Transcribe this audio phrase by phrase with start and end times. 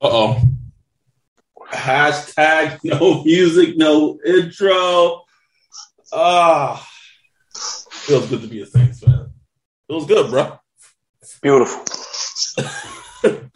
[0.00, 0.40] Uh oh.
[1.72, 5.24] Hashtag no music, no intro.
[6.12, 6.88] Ah,
[7.90, 9.32] feels good to be a Saints fan.
[9.88, 10.56] Feels good, bro.
[11.42, 11.84] Beautiful.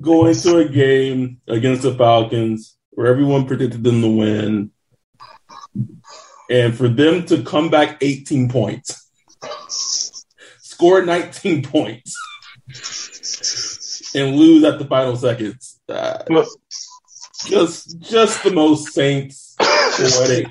[0.00, 4.70] Going to a game against the Falcons where everyone predicted them to win,
[6.48, 9.10] and for them to come back 18 points,
[10.60, 12.16] score 19 points
[14.18, 15.80] and lose at the final seconds.
[15.88, 16.22] Uh,
[17.46, 20.48] just, just the most Saints poetic.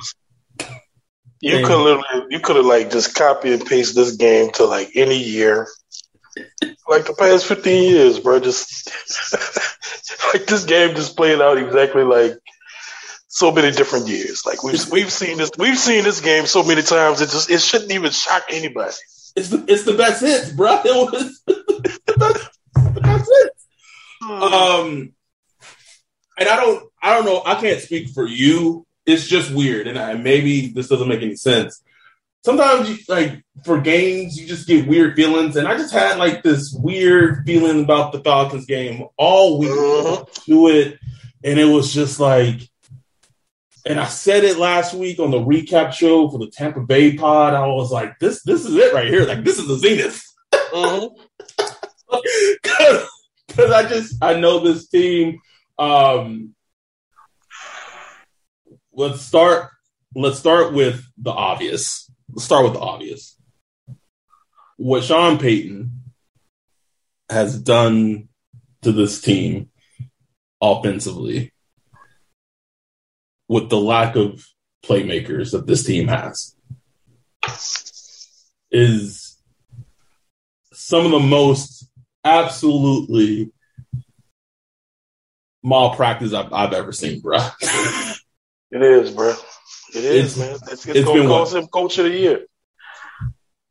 [1.39, 4.89] You could literally, you could have like just copy and paste this game to like
[4.95, 5.67] any year,
[6.87, 8.39] like the past fifteen years, bro.
[8.39, 8.89] Just
[10.33, 12.39] like this game just played out exactly like
[13.27, 14.43] so many different years.
[14.45, 17.21] Like we've we've seen this, we've seen this game so many times.
[17.21, 18.95] It just it shouldn't even shock anybody.
[19.35, 20.81] It's the it's the best hits, bro.
[20.85, 23.56] It was the best, the best hits.
[24.31, 25.13] Um,
[26.37, 27.41] and I don't, I don't know.
[27.45, 28.85] I can't speak for you.
[29.05, 31.81] It's just weird, and I, maybe this doesn't make any sense.
[32.43, 36.43] Sometimes, you, like for games, you just get weird feelings, and I just had like
[36.43, 39.71] this weird feeling about the Falcons game all week.
[39.71, 40.25] Uh-huh.
[40.45, 40.99] Do it,
[41.43, 42.59] and it was just like,
[43.85, 47.53] and I said it last week on the recap show for the Tampa Bay pod.
[47.53, 49.25] I was like, this, this is it right here.
[49.25, 50.21] Like this is the zenith.
[50.51, 51.09] Uh-huh.
[53.47, 55.39] because I just I know this team.
[55.79, 56.55] Um,
[58.93, 59.69] let's start.
[60.15, 62.09] Let's start with the obvious.
[62.29, 63.37] Let's start with the obvious.
[64.77, 66.03] What Sean Payton
[67.29, 68.29] has done
[68.83, 69.69] to this team
[70.61, 71.51] offensively,
[73.47, 74.45] with the lack of
[74.85, 76.55] playmakers that this team has,
[78.71, 79.37] is
[80.73, 81.76] some of the most
[82.27, 83.51] absolutely
[85.63, 87.37] malpractice I've, I've ever seen, bro.
[88.71, 89.33] It is, bro.
[89.95, 90.55] It is, It's- man.
[90.55, 92.45] It's, it's, it's gonna been cost him coach of the year.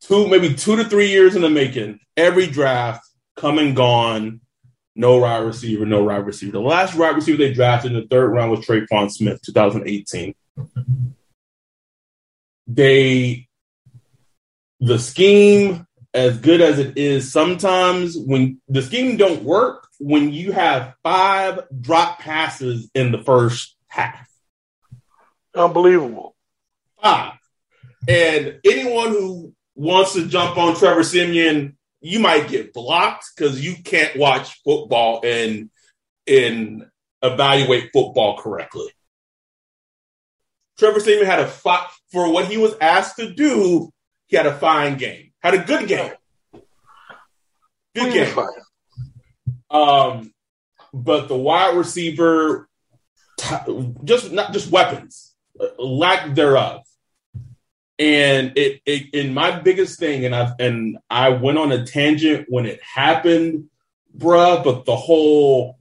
[0.01, 1.99] two, maybe two to three years in the making.
[2.15, 4.41] Every draft, come and gone.
[4.95, 6.53] No wide receiver, no wide receiver.
[6.53, 10.33] The last wide receiver they drafted in the third round was Tre'Quan Smith, 2018.
[12.67, 13.47] They,
[14.79, 20.51] the scheme, as good as it is, sometimes when the scheme don't work, when you
[20.51, 24.27] have five drop passes in the first half.
[25.53, 26.35] Unbelievable.
[27.01, 27.33] five.
[28.07, 33.75] And anyone who wants to jump on Trevor Siemian, you might get blocked because you
[33.83, 35.69] can't watch football and
[36.27, 36.85] and
[37.21, 38.87] evaluate football correctly.
[40.77, 43.91] Trevor Siemian had a fi- for what he was asked to do.
[44.27, 46.11] He had a fine game, had a good game,
[47.95, 48.37] good game.
[49.69, 50.33] Um,
[50.93, 52.67] but the wide receiver,
[54.03, 55.33] just not just weapons,
[55.79, 56.81] lack thereof.
[57.99, 62.45] And it, it, and my biggest thing, and I and I went on a tangent
[62.47, 63.69] when it happened,
[64.15, 64.63] bruh.
[64.63, 65.79] But the whole,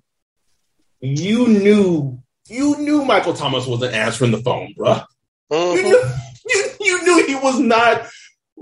[1.01, 5.05] you knew, you knew Michael Thomas wasn't answering the phone, bruh.
[5.51, 5.83] You Mhm.
[5.83, 6.03] knew,
[6.49, 8.07] you, you knew he was not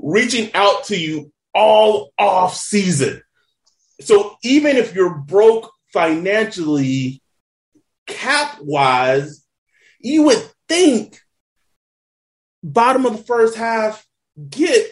[0.04, 3.22] reaching out to you all off season.
[4.00, 7.22] so even if you're broke financially,
[8.06, 9.44] cap wise,
[10.00, 11.20] you would think
[12.62, 14.04] bottom of the first half,
[14.50, 14.86] get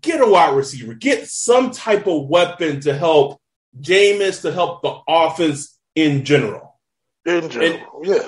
[0.00, 3.40] get a wide receiver, get some type of weapon to help
[3.80, 6.78] Jameis to help the offense in general.
[7.24, 8.26] In general, and, yeah.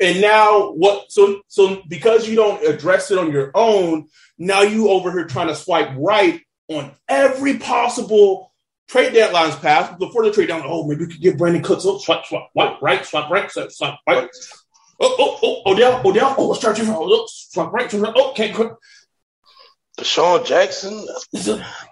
[0.00, 1.12] And now what?
[1.12, 4.08] So so because you don't address it on your own,
[4.38, 8.52] now you over here trying to swipe right on every possible
[8.88, 10.62] trade deadlines pass before the trade down.
[10.64, 11.84] Oh, maybe we could get Brandin Cooks.
[11.84, 14.28] Oh, swipe, swipe, right, right, swipe right, swipe, swipe right.
[15.02, 16.34] Oh, oh, oh, Odell, Odell.
[16.36, 18.14] Oh, let's try to oh, swipe right, swipe right.
[18.16, 18.72] Oh, can't.
[19.98, 21.06] DeSean Jackson.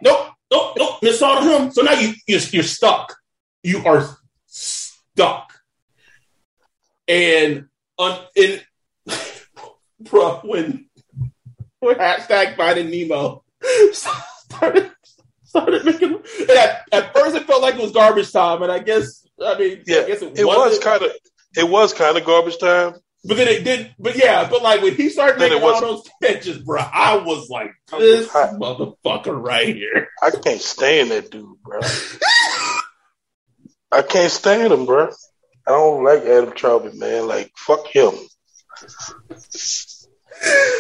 [0.03, 0.99] Nope, nope, nope.
[1.03, 1.71] Miss all of him.
[1.71, 3.15] So now you you're, you're stuck.
[3.63, 4.17] You are
[4.47, 5.53] stuck.
[7.07, 8.61] And on in,
[10.00, 10.89] bro, when
[11.81, 13.45] when hashtag finding Nemo
[13.93, 14.91] started
[15.45, 16.23] started making.
[16.50, 19.83] At, at first, it felt like it was garbage time, and I guess I mean,
[19.87, 21.11] yeah, I guess it, it was kind of
[21.56, 22.95] it was kind of garbage time.
[23.25, 23.95] But then it did.
[23.99, 27.73] But yeah, but like when he started making all those catches, bro, I was like,
[27.99, 30.09] this I, motherfucker right here.
[30.23, 31.81] I can't stand that dude, bro.
[33.91, 35.11] I can't stand him, bro.
[35.69, 37.26] I don't like Adam Trautman, man.
[37.26, 38.15] Like, fuck him.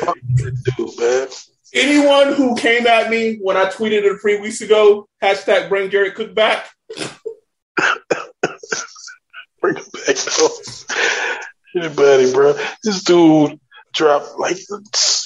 [0.00, 1.28] fuck dude, man.
[1.74, 6.14] Anyone who came at me when I tweeted it three weeks ago, hashtag bring Jared
[6.14, 6.70] Cook back.
[9.60, 10.16] bring him back.
[11.76, 12.58] Anybody, bro.
[12.82, 13.60] This dude
[13.92, 14.56] dropped like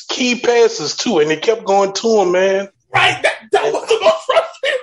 [0.08, 2.68] key passes too, and he kept going to him, man.
[2.92, 4.80] Right, that, that was the most frustrating.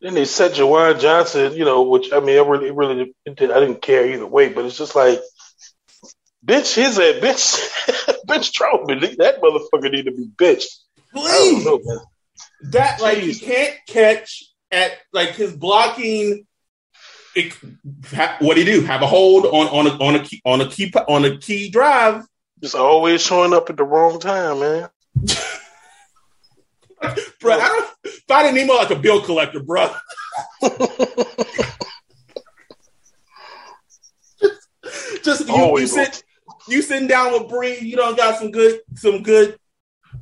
[0.00, 3.82] Then they said Juwan Johnson, you know, which I mean, I really, really, I didn't
[3.82, 5.20] care either way, but it's just like,
[6.44, 7.58] bitch, his a bitch,
[8.26, 10.74] bitch Trautman, that motherfucker need to be bitched.
[11.12, 11.80] Please, know,
[12.70, 13.40] that like Jeez.
[13.40, 16.46] he can't catch at like his blocking
[17.36, 17.54] it,
[18.40, 18.86] what do you do?
[18.86, 21.68] Have a hold on on a on a key on a key on a key
[21.68, 22.24] drive.
[22.62, 24.88] Just always showing up at the wrong time, man.
[27.40, 27.90] bro, I don't
[28.28, 29.90] find Nemo like a bill collector, bro.
[34.42, 34.68] just,
[35.24, 36.22] just you, you sit
[36.68, 39.58] you sitting down with Bree, you don't got some good some good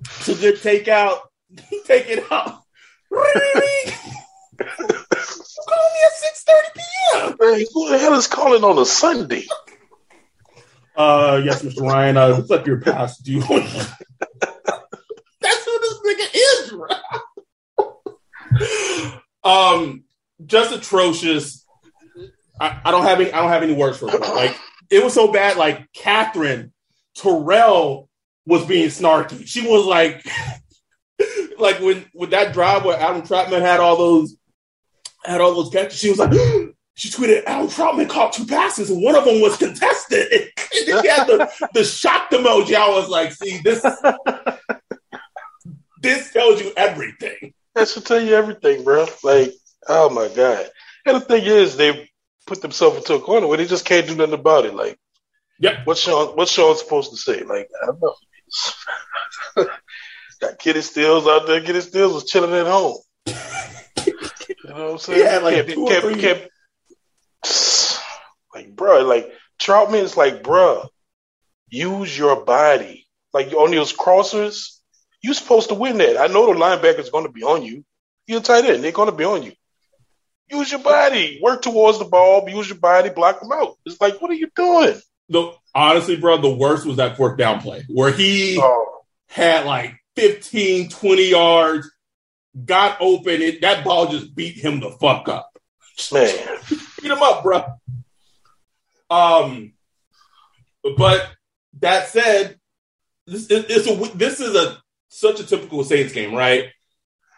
[0.05, 1.19] some good takeout.
[1.87, 2.61] Take it out
[5.69, 7.37] call me at six thirty p.m.
[7.41, 9.45] Hey, who the hell is calling on a Sunday?
[10.97, 11.83] Uh, yes, Mr.
[11.83, 12.17] Ryan.
[12.17, 13.41] Uh, what's up your past due?
[13.41, 13.95] That's
[15.65, 16.89] who this nigga is, bro.
[19.43, 20.05] Um,
[20.45, 21.65] just atrocious.
[22.61, 23.33] I, I, don't have any.
[23.33, 24.21] I don't have any words for it.
[24.21, 24.57] Like
[24.91, 25.57] it was so bad.
[25.57, 26.73] Like Katherine
[27.15, 28.09] Terrell
[28.47, 29.47] was being snarky.
[29.47, 30.27] She was like,
[31.59, 34.37] like when with that drive where Adam Trautman had all those
[35.25, 35.99] had all those catches.
[35.99, 36.33] She was like,
[36.95, 40.33] she tweeted, Adam Trautman caught two passes, and one of them was contested.
[40.33, 42.75] And she had the, the shocked emoji.
[42.75, 43.83] I was like, see, this
[46.03, 47.55] this tells you everything.
[47.75, 49.07] That should tell you everything, bro.
[49.23, 49.53] Like,
[49.89, 50.69] oh my God.
[51.07, 52.09] And the thing is, they
[52.47, 54.75] put themselves into a corner where they just can't do nothing about it.
[54.75, 54.99] Like,
[55.59, 56.37] yeah, what's Sean?
[56.37, 57.43] What's Sean supposed to say?
[57.43, 58.15] Like, I don't know.
[60.41, 61.61] Got Kenny Stills out there.
[61.61, 62.99] Kenny Stills was chilling at home.
[63.27, 63.35] You
[64.69, 65.21] know what I'm saying?
[65.25, 66.51] Yeah, like kept, kept, kept,
[68.55, 70.89] like, bro, like Trautman's like, bro,
[71.71, 73.07] use your body.
[73.33, 74.79] Like on those crossers,
[75.25, 76.19] you're supposed to win that.
[76.21, 77.83] I know the linebacker's going to be on you.
[78.27, 78.85] You're tight end.
[78.85, 79.53] They're going to be on you.
[80.51, 81.41] Use your body.
[81.43, 82.47] Work towards the ball.
[82.47, 83.09] Use your body.
[83.09, 83.79] Block them out.
[83.87, 85.01] It's like, what are you doing?
[85.31, 89.01] The, honestly, bro, the worst was that fourth down play where he oh.
[89.29, 91.91] had like 15, 20 yards
[92.63, 95.51] got open, it, that ball just beat him the fuck up.
[96.13, 96.37] Man,
[97.01, 97.65] beat him up, bro.
[99.09, 99.73] Um,
[100.99, 101.31] but
[101.81, 102.59] that said,
[103.27, 104.84] this is a this is a
[105.15, 106.71] such a typical Saints game, right?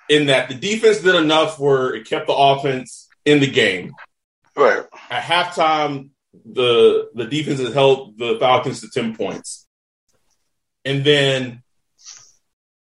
[0.09, 3.93] In that the defense did enough where it kept the offense in the game.
[4.57, 6.11] Right at halftime,
[6.45, 9.67] the the defense has held the Falcons to ten points,
[10.85, 11.63] and then,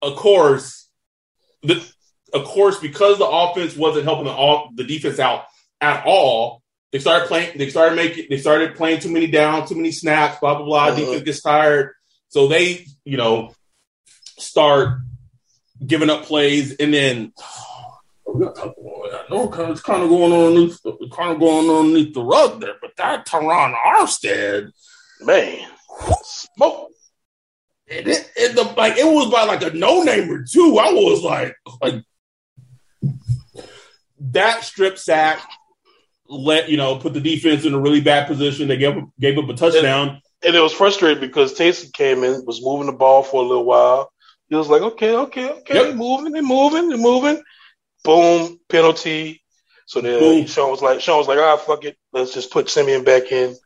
[0.03, 0.89] of course,
[1.63, 1.87] the
[2.33, 5.45] of course, because the offense wasn't helping the off, the defense out
[5.81, 7.57] at all, they started playing.
[7.57, 8.27] They started making.
[8.31, 10.41] They started playing too many downs, too many snaps.
[10.41, 10.87] Blah blah blah.
[10.87, 10.97] Uh-huh.
[10.97, 11.93] Defense gets tired,
[12.29, 13.55] so they, you know,
[14.41, 15.01] start
[15.85, 20.81] giving up plays, and then oh, know it's kind of going on underneath,
[21.13, 22.75] kind of going on underneath the rug there.
[22.81, 24.71] But that Terron Armstead,
[25.21, 25.69] man,
[26.23, 26.89] smoke.
[27.87, 30.79] It, it, it, the, like it was by like a no namer too.
[30.79, 32.05] I was like, like
[34.21, 35.41] that strip sack
[36.29, 38.69] let you know put the defense in a really bad position.
[38.69, 40.09] They gave gave up a touchdown.
[40.09, 43.47] And, and it was frustrating because Taysom came in, was moving the ball for a
[43.47, 44.13] little while.
[44.51, 45.95] He was like, okay, okay, okay, yep.
[45.95, 47.41] moving and moving and moving.
[48.03, 49.43] Boom, penalty.
[49.87, 50.47] So then Boom.
[50.47, 53.57] Sean was like, Sean was like, ah, fuck it, let's just put Siemian back in.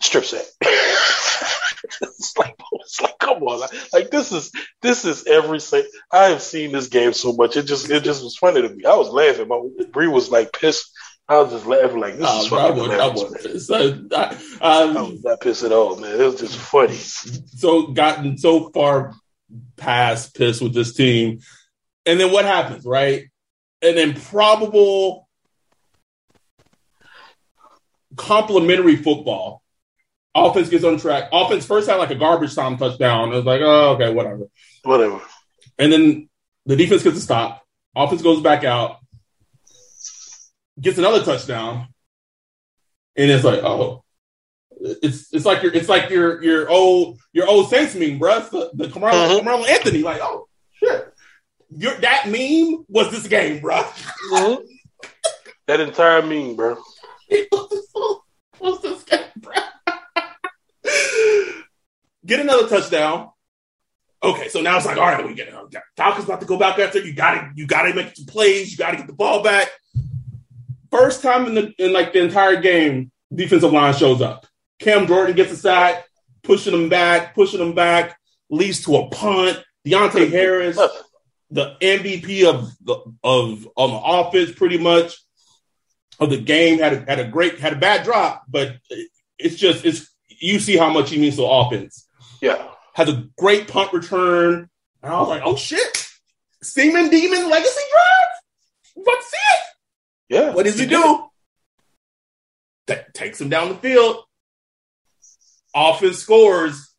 [0.00, 0.44] Strip sack.
[0.62, 5.58] it's like, it's like, come on, like this is this is every.
[6.10, 7.56] I have seen this game so much.
[7.56, 8.84] It just it just was funny to me.
[8.84, 9.48] I was laughing.
[9.48, 9.60] My
[9.92, 10.90] Bree was like pissed
[11.30, 13.68] I was just laughing like this is oh, fucking bro, hilarious.
[13.68, 13.76] So,
[14.12, 14.24] I,
[14.60, 16.20] um, I was not pissed at all, man.
[16.20, 16.96] It was just funny.
[16.96, 19.14] So gotten so far
[19.76, 21.40] past pissed with this team,
[22.06, 23.24] and then what happens, right?
[23.82, 25.28] An improbable
[28.16, 29.62] complementary football.
[30.34, 31.28] Offense gets on track.
[31.32, 33.32] Offense first had like a garbage time touchdown.
[33.32, 34.48] It was like, oh, okay, whatever.
[34.84, 35.20] Whatever.
[35.78, 36.28] And then
[36.66, 37.64] the defense gets a stop.
[37.96, 39.00] Offense goes back out
[40.80, 41.88] gets another touchdown,
[43.16, 44.04] and it's like, oh,
[44.80, 48.40] it's it's like your it's like your your old your old Saints meme, bro.
[48.40, 49.34] The, the Carmelo, uh-huh.
[49.36, 51.12] Carmelo Anthony, like, oh shit,
[51.76, 53.76] your that meme was this game, bro.
[53.76, 54.58] Uh-huh.
[55.66, 56.78] that entire meme, bro.
[58.58, 59.54] What's this game, bro?
[62.26, 63.30] Get another touchdown.
[64.22, 65.54] Okay, so now it's like, all right, we get it.
[65.96, 67.14] Falcons about to go back after you.
[67.14, 68.70] Got to you got to make some plays.
[68.70, 69.68] You got to get the ball back.
[70.90, 74.46] First time in the in like the entire game, defensive line shows up.
[74.80, 76.06] Cam Jordan gets a sack,
[76.42, 78.18] pushing them back, pushing them back,
[78.48, 79.62] leads to a punt.
[79.86, 80.76] Deonte Harris,
[81.50, 85.16] the MVP of the of on the offense, pretty much
[86.18, 88.76] of the game, had a, had a great had a bad drop, but
[89.38, 92.06] it's just it's you see how much he means to offense.
[92.42, 92.62] Yeah,
[92.94, 94.68] has a great punt return,
[95.02, 96.06] and I was like, oh shit,
[96.62, 98.30] Seaman Demon Legacy Drive.
[99.22, 99.62] See it.
[100.28, 100.50] Yeah.
[100.50, 101.24] What does he do?
[102.86, 104.24] That takes him down the field.
[105.74, 106.94] Offense scores.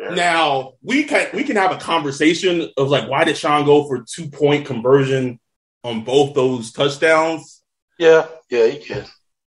[0.00, 0.14] Yeah.
[0.14, 4.04] Now we can we can have a conversation of like why did Sean go for
[4.04, 5.38] two point conversion
[5.84, 7.62] on both those touchdowns?
[7.98, 9.04] Yeah, yeah, he can.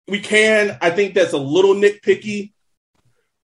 [0.06, 0.76] We can.
[0.82, 2.52] I think that's a little nitpicky.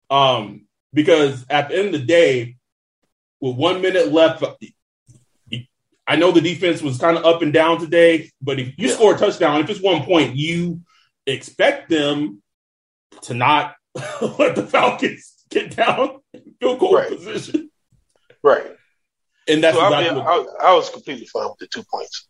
[0.09, 2.57] Um, because at the end of the day,
[3.41, 4.45] with one minute left,
[6.07, 8.95] I know the defense was kind of up and down today, but if you yeah.
[8.95, 10.83] score a touchdown, if it's one point, you
[11.27, 12.43] expect them
[13.23, 13.75] to not
[14.39, 16.19] let the Falcons get down
[16.61, 17.09] field goal right.
[17.09, 17.71] position.
[18.43, 18.77] Right.
[19.49, 22.29] And that's so exactly I, mean, I, I, was completely fine with the two points.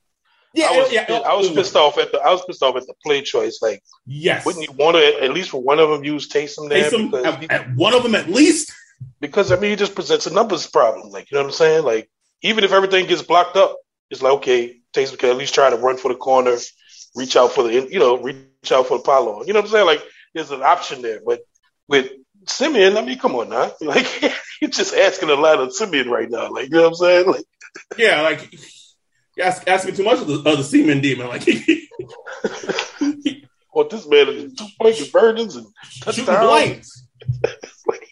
[0.52, 2.86] Yeah, I was, yeah, I was pissed off at the I was pissed off at
[2.86, 3.58] the play choice.
[3.60, 6.90] Like, yes, wouldn't you want to at least for one of them use Taysom there?
[6.90, 8.72] Taysom, at, at one of them at least.
[9.20, 11.10] Because I mean, he just presents a numbers problem.
[11.10, 11.84] Like, you know what I'm saying?
[11.84, 12.08] Like,
[12.42, 13.76] even if everything gets blocked up,
[14.10, 16.56] it's like okay, Taysom can at least try to run for the corner,
[17.16, 19.46] reach out for the you know reach out for the pylon.
[19.48, 19.86] You know what I'm saying?
[19.86, 20.02] Like
[20.34, 21.40] there's an option there, but
[21.88, 22.10] with
[22.46, 24.06] Siemian, I mean, come on now, like
[24.60, 26.50] you're just asking a lot of Siemian right now.
[26.50, 27.26] Like you know what I'm saying?
[27.26, 27.44] Like
[27.96, 28.54] yeah, like
[29.36, 31.28] you're asking too much of the, of the Seaman demon.
[31.28, 31.42] Like
[33.72, 35.66] what this man is two point conversions and
[36.00, 37.08] touchdowns.
[37.86, 38.08] like,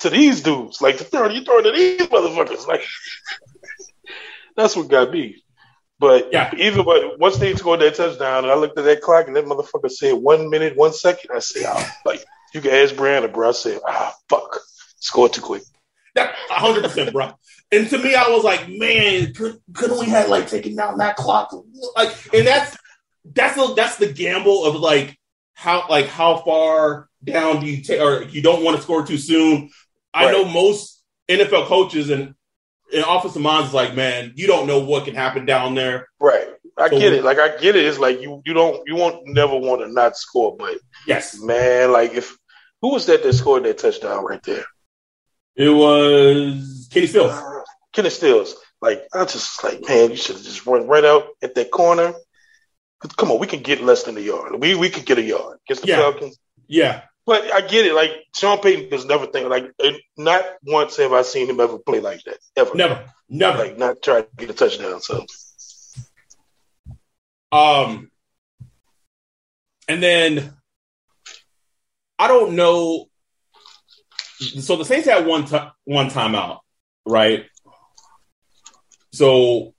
[0.00, 2.84] to these dudes, like the third, you throwing to these motherfuckers, like
[4.56, 5.42] that's what got me.
[5.98, 6.54] But yeah.
[6.56, 9.44] even but once they scored that touchdown, and I looked at that clock, and that
[9.44, 11.30] motherfucker said one minute, one second.
[11.34, 13.48] I said, oh, like you can ask Brianna, bro.
[13.48, 14.60] I said, ah, fuck,
[14.98, 15.62] scored too quick.
[16.16, 17.32] hundred percent, bro.
[17.72, 21.16] And to me, I was like, man, could couldn't we have like taken down that
[21.16, 21.52] clock?
[21.96, 22.76] Like, and that's
[23.24, 25.18] that's the that's the gamble of like
[25.54, 29.18] how like how far down do you take, or you don't want to score too
[29.18, 29.70] soon.
[30.14, 30.28] Right.
[30.28, 32.34] I know most NFL coaches, and
[32.92, 36.08] in offensive minds is like, man, you don't know what can happen down there.
[36.18, 36.48] Right.
[36.76, 37.24] I so, get it.
[37.24, 37.84] Like I get it.
[37.84, 41.92] It's like you you don't you won't never want to not score, but yes, man.
[41.92, 42.36] Like if
[42.82, 44.64] who was that that scored that touchdown right there?
[45.56, 47.32] It was Kenny Stills.
[47.32, 47.60] Uh,
[47.92, 48.54] Kenny Stills.
[48.80, 52.14] Like I just like man, you should have just run right out at that corner.
[53.16, 54.58] Come on, we can get less than a yard.
[54.58, 55.96] We we could get a yard against the yeah.
[55.96, 56.38] Falcons.
[56.66, 57.02] Yeah.
[57.26, 57.94] But I get it.
[57.94, 59.70] Like Sean Payton does never think like
[60.16, 62.38] not once have I seen him ever play like that.
[62.56, 62.74] Ever.
[62.74, 63.04] Never.
[63.28, 63.58] Never.
[63.58, 65.00] Like not try to get a touchdown.
[65.00, 65.26] So
[67.52, 68.10] um
[69.88, 70.54] and then
[72.20, 73.06] I don't know.
[74.38, 76.58] So the Saints had one t- one timeout,
[77.06, 77.46] right?
[79.12, 79.72] So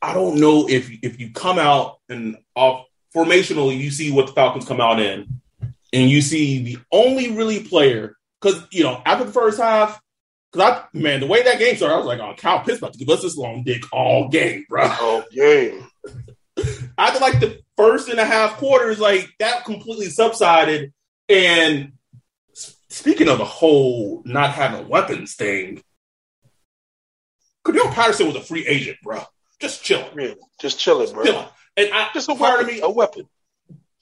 [0.00, 4.32] I don't know if if you come out and off formationally, you see what the
[4.32, 5.40] Falcons come out in
[5.92, 10.00] and you see the only really player because you know after the first half,
[10.52, 12.92] because I man the way that game started, I was like, oh, Kyle Pitts about
[12.92, 14.84] to give us this long dick all game, bro.
[15.00, 15.84] All game.
[16.96, 20.92] after like the first and a half quarters, like that completely subsided.
[21.28, 21.92] And
[22.88, 25.82] speaking of the whole not having weapons thing,
[27.64, 29.20] Cordarrelle Patterson was a free agent, bro.
[29.60, 30.18] Just chilling.
[30.18, 31.24] Yeah, just chilling, bro.
[31.24, 31.46] Chilling.
[31.76, 33.28] And I, just a part weapon, of me, a weapon.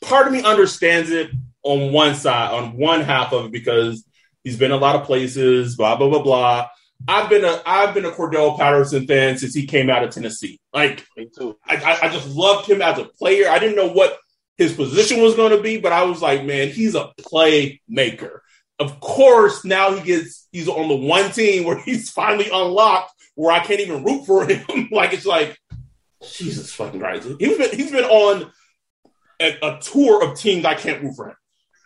[0.03, 1.31] Part of me understands it
[1.63, 4.07] on one side, on one half of it, because
[4.45, 6.69] he's been a lot of places, blah blah blah blah.
[7.09, 10.61] I've been a I've been a Cordarrelle Patterson fan since he came out of Tennessee.
[10.73, 11.59] Like, me too.
[11.67, 13.49] I, I just loved him as a player.
[13.49, 14.17] I didn't know what
[14.57, 18.41] his position was going to be, but I was like, man, he's a playmaker.
[18.79, 23.53] Of course, now he gets he's on the one team where he's finally unlocked, where
[23.53, 24.89] I can't even root for him.
[24.91, 25.59] like it's like
[26.37, 27.29] Jesus fucking Christ.
[27.39, 28.51] He's been he's been on
[29.41, 31.37] a, a tour of teams I can't root for him.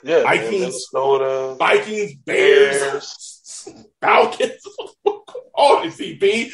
[0.03, 3.85] Yeah, Vikings, Minnesota, Vikings, Bears, Bears.
[4.01, 4.63] Falcons,
[5.55, 6.51] all the CP.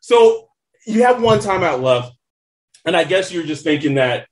[0.00, 0.48] So
[0.86, 2.12] you have one timeout left,
[2.84, 4.26] and I guess you're just thinking that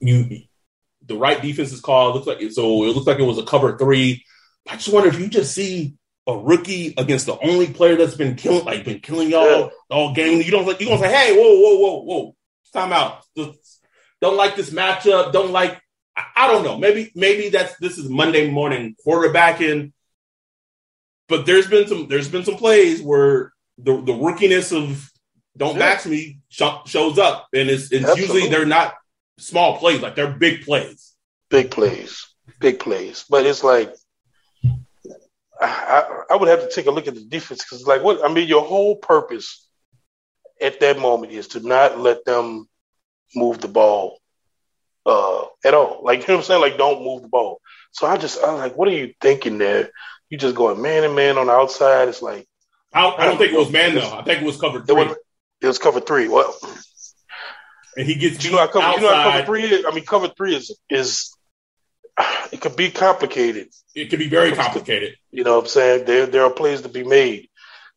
[0.00, 0.42] you
[1.10, 2.14] the right defense is called.
[2.14, 4.24] Looks like it, so it looks like it was a cover three.
[4.68, 8.36] I just wonder if you just see a rookie against the only player that's been
[8.36, 9.68] killing like been killing y'all yeah.
[9.90, 10.40] all game.
[10.40, 12.36] You don't like you don't say, hey, whoa, whoa, whoa, whoa,
[12.72, 13.24] time out.
[14.20, 15.32] Don't like this matchup.
[15.32, 15.82] Don't like
[16.36, 16.78] I don't know.
[16.78, 19.92] Maybe maybe that's this is Monday morning quarterbacking.
[21.28, 25.10] But there's been some there's been some plays where the the rookiness of
[25.56, 25.98] don't yeah.
[26.06, 28.94] me sh- shows up, and it's it's usually they're not
[29.40, 31.14] small plays, like they're big plays.
[31.48, 32.28] Big plays,
[32.60, 33.24] big plays.
[33.28, 33.92] But it's like
[35.60, 38.32] I, I would have to take a look at the defense because, like, what I
[38.32, 39.66] mean, your whole purpose
[40.60, 42.68] at that moment is to not let them
[43.34, 44.18] move the ball
[45.06, 46.00] uh, at all.
[46.02, 46.60] Like, you know what I'm saying?
[46.60, 47.60] Like, don't move the ball.
[47.92, 49.90] So I just, I'm like, what are you thinking there?
[50.28, 52.08] You just going man and man on the outside.
[52.08, 52.46] It's like,
[52.92, 54.18] I, I don't think it was man though.
[54.18, 55.02] I think it was covered three.
[55.02, 55.16] It was,
[55.62, 56.28] it was cover three.
[56.28, 56.56] Well,
[57.96, 59.00] and he gets you know, I cover, outside.
[59.02, 59.64] you know, I cover three.
[59.64, 61.36] Is, I mean, cover three is is
[62.52, 63.68] it could be complicated.
[63.94, 65.16] It could be very complicated.
[65.30, 66.04] You know what I'm saying?
[66.06, 67.48] There there are plays to be made.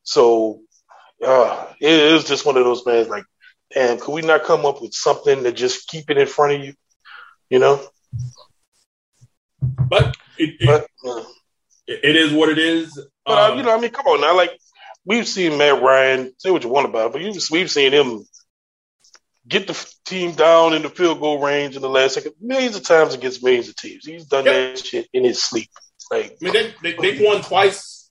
[0.03, 0.61] So
[1.25, 3.25] uh, it is just one of those man like,
[3.75, 6.63] and could we not come up with something to just keep it in front of
[6.63, 6.73] you?
[7.49, 7.81] You know?
[9.61, 11.23] But it, it, but, uh,
[11.87, 12.99] it is what it is.
[13.25, 14.35] But uh, you know, I mean, come on now.
[14.35, 14.57] Like
[15.05, 18.25] we've seen Matt Ryan say what you want about, it, but you, we've seen him
[19.47, 22.83] get the team down in the field goal range in the last second millions of
[22.83, 24.05] times against millions of teams.
[24.05, 24.75] He's done yep.
[24.75, 25.69] that shit in his sleep.
[26.11, 28.09] Like, I mean, they, they they've won twice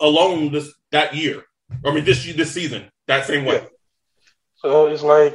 [0.00, 1.42] alone this that year.
[1.84, 3.56] I mean, this this season that same way.
[3.56, 3.68] Yeah.
[4.56, 5.34] So it's like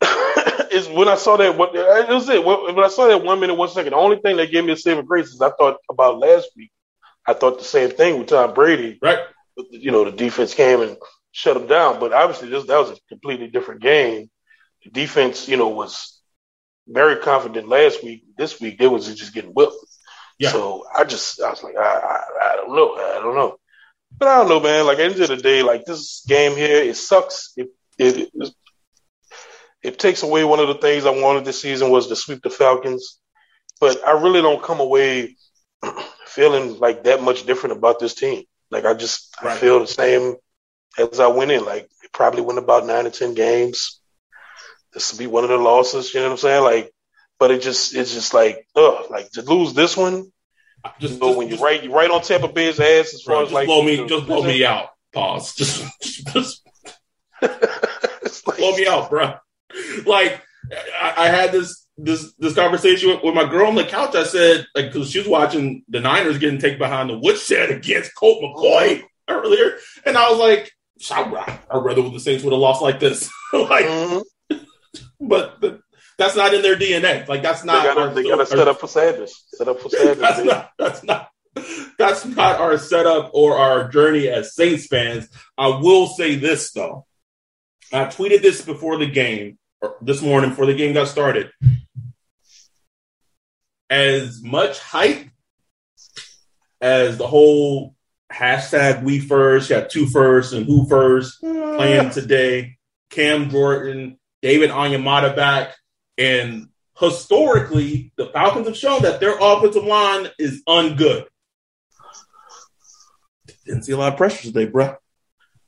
[0.02, 1.56] it's when I saw that.
[1.56, 3.92] What it was it when I saw that one minute, one second.
[3.92, 6.70] The only thing that gave me a saving grace is I thought about last week.
[7.26, 8.98] I thought the same thing with Tom Brady.
[9.00, 9.18] Right.
[9.70, 10.96] You know, the defense came and
[11.32, 12.00] shut them down.
[12.00, 14.30] But obviously, this that was a completely different game.
[14.84, 16.20] The defense, you know, was
[16.88, 18.24] very confident last week.
[18.36, 19.74] This week, they was just getting whipped.
[20.38, 20.50] Yeah.
[20.50, 23.56] So I just, I was like, I, I, I don't know, I don't know.
[24.18, 24.86] But I don't know, man.
[24.86, 27.52] Like at the end of the day, like this game here, it sucks.
[27.56, 28.54] It it, it,
[29.82, 32.50] it takes away one of the things I wanted this season was to sweep the
[32.50, 33.18] Falcons.
[33.78, 35.36] But I really don't come away
[36.26, 38.44] feeling like that much different about this team.
[38.70, 39.56] Like I just right.
[39.56, 40.36] I feel the same
[40.98, 41.64] as I went in.
[41.64, 44.00] Like it probably went about nine or ten games.
[44.92, 46.12] This will be one of the losses.
[46.12, 46.64] You know what I'm saying?
[46.64, 46.92] Like,
[47.38, 50.30] but it just it's just like ugh, like to lose this one.
[50.98, 53.36] Just, you know, just when you're right you right on Tampa Bay's ass as far
[53.36, 54.90] bro, as like blow me, you know, just blow me out.
[55.12, 55.54] Pause.
[55.56, 55.84] Just,
[56.32, 56.62] just
[57.42, 59.34] like, blow me out, bro.
[60.06, 60.40] Like
[61.00, 64.14] I, I, had this this this conversation with, with, my girl on the couch.
[64.14, 68.14] I said, like, because she was watching the Niners getting taken behind the woodshed against
[68.14, 69.34] Colt McCoy mm-hmm.
[69.34, 70.72] earlier, and I was like,
[71.10, 73.30] I'd rather the Saints would have lost like this.
[73.52, 74.56] like, mm-hmm.
[75.20, 75.80] but, but,
[76.18, 77.26] that's not in their DNA.
[77.26, 78.14] Like that's not.
[78.14, 79.42] They got to set up for Sanders.
[79.54, 80.18] Set up for Sanders.
[80.18, 80.70] that's not.
[80.78, 81.30] That's not.
[81.98, 85.28] That's not our setup or our journey as Saints fans.
[85.56, 87.06] I will say this though.
[87.92, 89.58] I tweeted this before the game,
[90.02, 91.50] this morning before the game got started.
[93.88, 95.26] As much hype
[96.80, 97.94] as the whole
[98.32, 101.76] hashtag we first, you got two first and who first mm.
[101.76, 102.76] playing today.
[103.10, 105.74] Cam Jordan, David Onyemata back.
[106.16, 111.26] And historically, the Falcons have shown that their offensive line is ungood.
[113.64, 114.96] Didn't see a lot of pressure today, bro.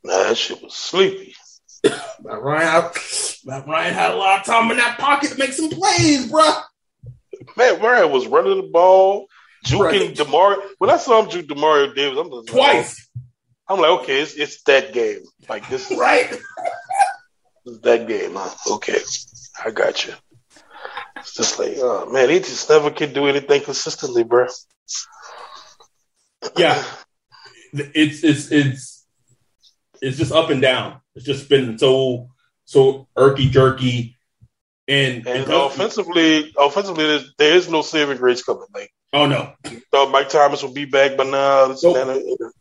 [0.04, 1.34] Nah, that shit was sleepy.
[1.84, 2.90] Matt Ryan,
[3.44, 6.50] Matt Ryan had a lot of time in that pocket to make some plays, bro.
[7.56, 9.26] Matt Ryan was running the ball,
[9.64, 10.14] juking right.
[10.14, 10.56] Demar.
[10.78, 13.08] When I saw him juke Demario Davis, I'm like, twice.
[13.68, 15.20] I'm like, okay, it's, it's that game.
[15.48, 16.30] Like this, right?
[17.64, 18.74] This is that game, huh?
[18.74, 18.98] Okay,
[19.64, 20.14] I got you.
[21.18, 24.48] It's just like, oh man, he just never can do anything consistently, bro.
[26.56, 26.82] Yeah,
[27.72, 29.06] it's it's it's
[30.00, 31.00] it's just up and down.
[31.14, 32.30] It's just been so
[32.64, 34.16] so irky jerky,
[34.88, 38.66] and, and offensively, offensively, there's, there is no saving grace coming.
[38.74, 39.52] Like, oh no,
[39.90, 42.52] thought Mike Thomas would be back, but now nope.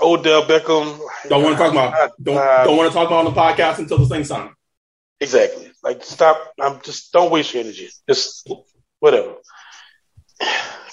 [0.00, 1.00] Odell Beckham.
[1.28, 2.12] Don't want to talk about.
[2.22, 4.50] Don't uh, don't want to talk about on the podcast until the thing's signed.
[5.20, 5.70] Exactly.
[5.82, 6.52] Like stop.
[6.60, 7.88] I'm just don't waste your energy.
[8.08, 8.48] Just
[9.00, 9.34] whatever.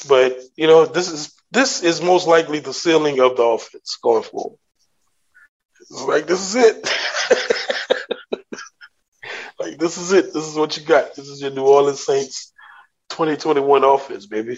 [0.08, 4.24] But you know, this is this is most likely the ceiling of the offense going
[4.24, 4.58] forward.
[5.82, 6.76] It's like this is it.
[9.60, 10.34] like this is it.
[10.34, 11.16] This is what you got.
[11.16, 12.54] This is your New Orleans Saints
[13.16, 14.58] 2021 offense, baby.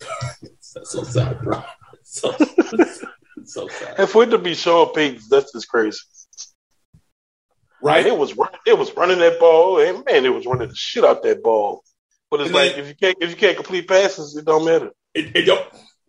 [0.00, 1.62] that's so sad, bro.
[2.02, 2.32] So,
[3.44, 3.94] so sad.
[3.96, 6.00] And for it to be Sean Payton, that's just crazy.
[7.80, 8.04] Right?
[8.04, 8.34] it was
[8.66, 11.82] it was running that ball, and man, it was running the shit out that ball.
[12.30, 14.64] But it's and like then, if you can't if you can't complete passes, it don't
[14.64, 14.90] matter.
[15.14, 15.66] It, it don't.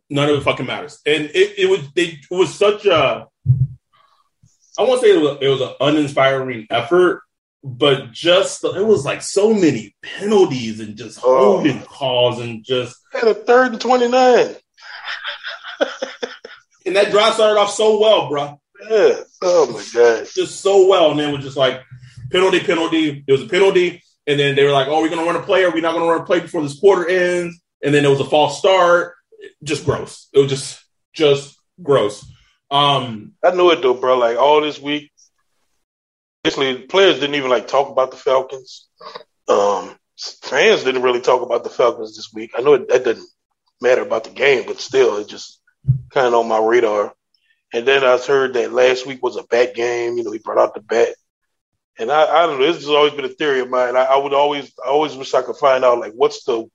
[0.10, 1.00] None of it fucking matters.
[1.06, 3.28] And it, it was they it was such a.
[4.80, 7.21] I won't say it was, it was an uninspiring effort,
[7.63, 11.54] but just it was like so many penalties and just oh.
[11.58, 14.56] holding calls and just had a third and twenty nine.
[16.86, 18.60] and that drive started off so well, bro.
[18.89, 19.19] Yeah.
[19.41, 20.28] Oh my god.
[20.34, 21.82] Just so well, and then it was just like
[22.32, 23.24] penalty, penalty.
[23.28, 25.63] It was a penalty, and then they were like, "Oh, we're gonna run a play,
[25.63, 28.19] or we're not gonna run a play before this quarter ends." And then it was
[28.19, 29.15] a false start.
[29.63, 30.30] Just gross.
[30.34, 32.26] It was just just gross.
[32.71, 34.17] Um, I knew it though, bro.
[34.17, 35.11] Like all this week,
[36.43, 38.88] basically, players didn't even like talk about the Falcons.
[39.47, 39.95] Um,
[40.43, 42.51] fans didn't really talk about the Falcons this week.
[42.58, 43.27] I know it, that doesn't
[43.82, 45.60] matter about the game, but still, it just
[46.12, 47.13] kind of on my radar.
[47.73, 50.17] And then I heard that last week was a bat game.
[50.17, 51.15] You know, he brought out the bat.
[51.97, 52.65] And I, I don't know.
[52.65, 53.95] This has always been a theory of mine.
[53.95, 56.65] I, I, would always, I always wish I could find out like what's the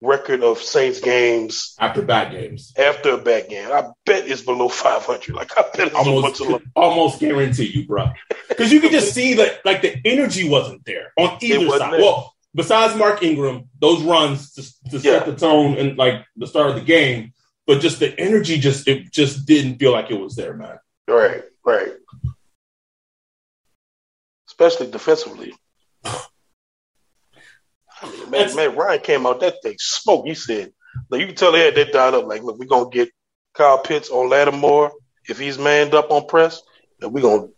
[0.00, 2.72] record of Saints games after bad games.
[2.76, 5.34] After a bad game, I bet it's below 500.
[5.34, 6.42] Like I bet it's almost,
[6.74, 8.10] almost guarantee you, bro.
[8.48, 11.92] Because you could just see that like the energy wasn't there on either side.
[11.92, 12.00] There.
[12.00, 15.18] Well, besides Mark Ingram, those runs to, to yeah.
[15.18, 17.32] set the tone and like the start of the game
[17.70, 20.80] but just the energy just it just didn't feel like it was there, man.
[21.06, 21.92] Right, right.
[24.48, 25.54] Especially defensively.
[28.30, 30.26] Man, man, Ryan came out that thing smoke.
[30.26, 30.72] He said,
[31.10, 32.26] like you can tell he had that dialed up.
[32.26, 33.10] Like, look, we're gonna get
[33.54, 34.92] Kyle Pitts on Lattimore
[35.28, 36.62] if he's manned up on press,
[37.00, 37.48] and we're gonna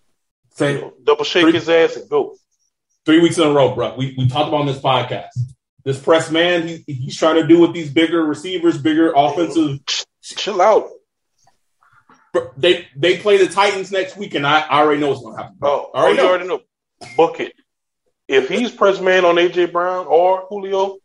[0.60, 2.36] you know, double shake three, his ass and go.
[3.04, 3.94] Three weeks in a row, bro.
[3.96, 5.28] We we talked about on this podcast.
[5.84, 9.80] This press man, he, he's trying to do with these bigger receivers, bigger offensive.
[10.22, 10.88] Chill out.
[12.56, 15.42] They they play the Titans next week, and I, I already know what's going to
[15.42, 15.58] happen.
[15.62, 16.28] Oh, I already, oh, know.
[16.28, 16.60] already know.
[17.16, 17.52] Book it.
[18.32, 20.96] If he's press man on AJ Brown or Julio,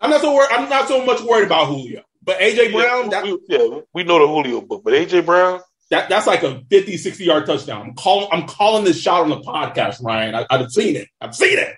[0.00, 0.50] I'm not so worried.
[0.52, 3.04] I'm not so much worried about Julio, but AJ Brown.
[3.04, 5.60] Yeah, that, we, yeah, we know the Julio book, but AJ Brown.
[5.90, 7.82] That, that's like a 50, 60 yard touchdown.
[7.82, 8.28] I'm calling.
[8.30, 10.34] I'm calling this shot on the podcast, Ryan.
[10.36, 11.08] I, I've seen it.
[11.20, 11.74] I've seen it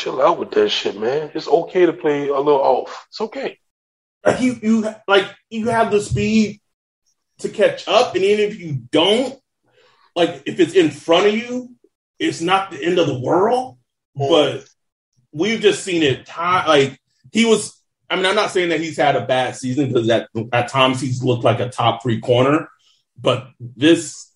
[0.00, 1.30] chill out with that shit, man.
[1.34, 3.06] It's okay to play a little off.
[3.10, 3.58] It's okay.
[4.24, 6.60] Like you, you like you have the speed
[7.38, 9.38] to catch up, and even if you don't,
[10.14, 11.74] like if it's in front of you,
[12.20, 13.78] it's not the end of the world.
[14.16, 14.28] Mm.
[14.28, 14.68] But
[15.32, 16.26] we've just seen it.
[16.26, 17.00] Time like
[17.32, 17.76] he was.
[18.08, 21.00] I mean, I'm not saying that he's had a bad season because at at times
[21.00, 22.68] he's looked like a top three corner,
[23.20, 24.32] but this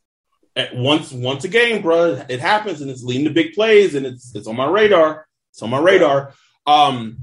[0.57, 4.07] at once once a game, bro, it happens and it's leading to big plays and
[4.07, 5.27] it's it's on my radar.
[5.51, 6.35] It's on my radar.
[6.67, 7.19] Um,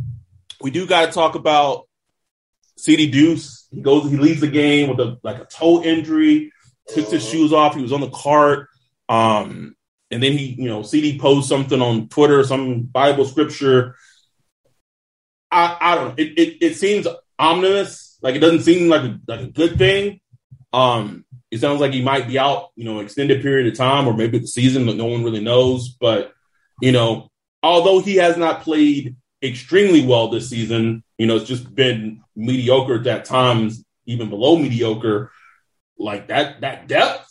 [0.61, 1.87] we do got to talk about
[2.77, 3.67] CD Deuce.
[3.71, 6.51] He goes, he leaves the game with a like a toe injury.
[6.87, 7.75] Took his shoes off.
[7.75, 8.67] He was on the cart.
[9.07, 9.75] Um,
[10.11, 13.95] and then he, you know, CD posed something on Twitter, some Bible scripture.
[15.49, 16.15] I, I don't know.
[16.17, 17.07] It, it, it seems
[17.39, 18.17] ominous.
[18.21, 20.19] Like it doesn't seem like a, like a good thing.
[20.73, 24.13] Um, it sounds like he might be out, you know, extended period of time, or
[24.13, 25.89] maybe the season but no one really knows.
[25.89, 26.33] But
[26.81, 27.29] you know,
[27.63, 33.07] although he has not played extremely well this season, you know, it's just been mediocre
[33.07, 35.31] at times, even below mediocre.
[35.97, 37.30] Like that, that depth.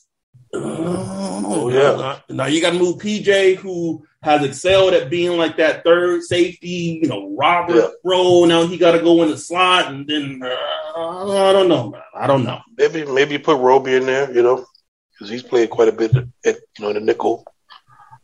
[0.52, 1.96] Oh, yeah.
[1.96, 6.22] Now, now you got to move PJ, who has excelled at being like that third
[6.22, 7.88] safety, you know, Robert yeah.
[8.04, 8.46] role.
[8.46, 10.48] Now he got to go in the slot, and then uh,
[10.96, 12.02] I don't know, man.
[12.14, 12.60] I don't know.
[12.76, 14.66] Maybe maybe put Roby in there, you know,
[15.12, 17.46] because he's played quite a bit at you know the nickel.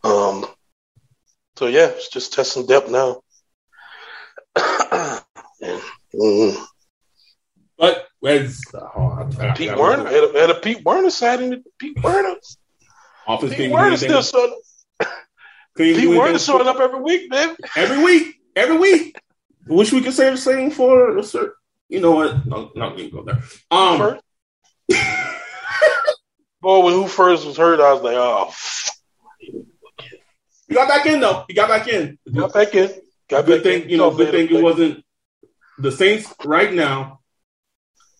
[0.04, 0.46] Um,
[1.56, 3.22] so yeah, it's just testing depth now.
[4.56, 6.62] mm-hmm.
[7.78, 10.08] But where's oh, Pete Werner?
[10.08, 11.62] Had a, had a Pete Werner sighting.
[11.78, 12.36] Pete Werner.
[13.26, 14.50] Office Pete Werner still sort
[15.00, 15.08] of,
[15.76, 17.56] He weren't showing up every week, man.
[17.76, 19.16] Every week, every week.
[19.66, 21.20] Wish we could say the same for
[21.88, 22.46] you know what?
[22.46, 23.42] No, not gonna go there.
[23.70, 24.18] Um,
[26.60, 28.52] Boy, when who first was hurt, I was like, oh.
[30.68, 31.44] He got back in though.
[31.46, 32.18] He got back in.
[32.32, 32.90] Got back in.
[33.28, 33.88] Got good back thing, in.
[33.88, 34.10] you know.
[34.10, 35.04] Good thing it wasn't
[35.78, 37.20] the Saints right now.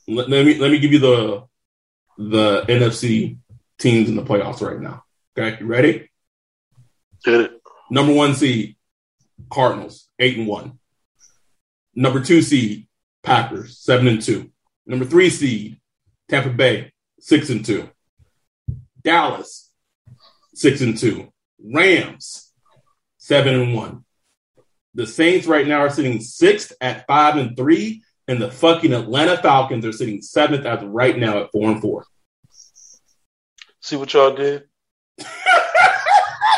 [0.08, 1.44] Let, let, me let me give you the
[2.18, 3.38] the NFC
[3.78, 5.04] teams in the playoffs right now.
[5.36, 6.10] Okay, you ready?
[7.24, 7.60] Get it.
[7.90, 8.76] Number one seed,
[9.50, 10.78] Cardinals, eight and one.
[11.94, 12.88] Number two seed,
[13.22, 14.50] Packers, seven and two.
[14.86, 15.80] Number three seed,
[16.28, 17.88] Tampa Bay, six and two.
[19.02, 19.70] Dallas,
[20.54, 21.32] six and two.
[21.62, 22.52] Rams,
[23.18, 24.04] seven and one.
[24.94, 29.36] The Saints right now are sitting sixth at five and three, and the fucking Atlanta
[29.36, 32.04] Falcons are sitting seventh as of right now at four and four.
[33.80, 34.64] See what y'all did?
[35.18, 35.30] That's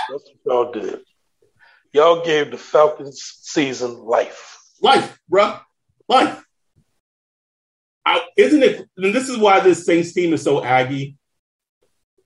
[0.08, 1.00] what y'all did.
[1.92, 4.58] Y'all gave the Falcons season life.
[4.80, 5.60] Life, bruh.
[6.08, 6.42] Life.
[8.06, 8.88] I, isn't it?
[8.96, 11.16] And this is why this Saints team is so aggy.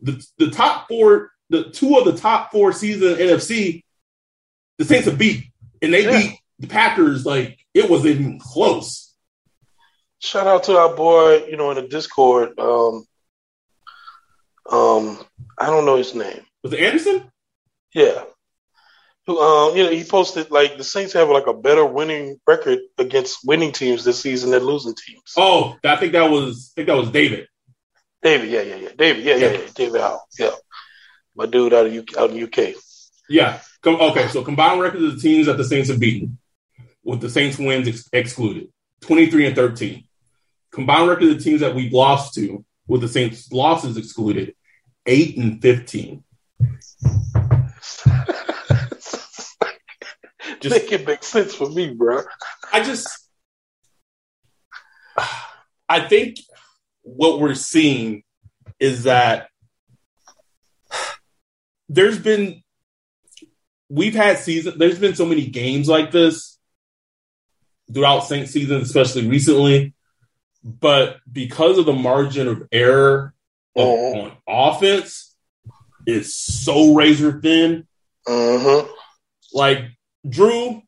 [0.01, 3.83] The, the top four, the two of the top four season NFC,
[4.79, 5.45] the Saints have beat
[5.81, 6.21] and they yeah.
[6.21, 9.12] beat the Packers like it wasn't even close.
[10.23, 12.57] Shout out to our boy, you know, in the Discord.
[12.57, 13.05] Um,
[14.71, 15.19] um,
[15.59, 16.43] I don't know his name.
[16.63, 17.25] Was it Anderson?
[17.93, 18.23] Yeah.
[19.27, 22.79] Who, um, you know, he posted like the Saints have like a better winning record
[22.99, 25.35] against winning teams this season than losing teams.
[25.37, 27.49] Oh, I think that was I think that was David.
[28.23, 28.89] David, yeah, yeah, yeah.
[28.97, 29.59] David, yeah, yeah, yeah.
[29.59, 29.69] yeah.
[29.75, 30.51] David Howe, yeah.
[31.35, 32.75] My dude out of UK, out in UK.
[33.29, 36.39] Yeah, okay, so combined records of the teams that the Saints have beaten,
[37.03, 38.69] with the Saints wins ex- excluded,
[39.01, 40.05] 23 and 13.
[40.73, 44.55] Combined record of the teams that we've lost to, with the Saints losses excluded,
[45.07, 46.25] 8 and 15.
[50.61, 52.23] just make it make sense for me, bro.
[52.73, 53.29] I just,
[55.89, 56.39] I think
[57.03, 58.23] what we're seeing
[58.81, 59.49] is that
[61.89, 62.63] there's been
[63.91, 64.79] we've had season.
[64.79, 66.59] There's been so many games like this
[67.93, 69.95] throughout Saint season, especially recently.
[70.65, 73.35] But because of the margin of error
[73.77, 73.85] uh-huh.
[73.89, 75.33] on offense,
[76.07, 77.87] is so razor thin.
[78.27, 78.87] Uh-huh.
[79.53, 79.85] Like
[80.29, 80.83] Drew,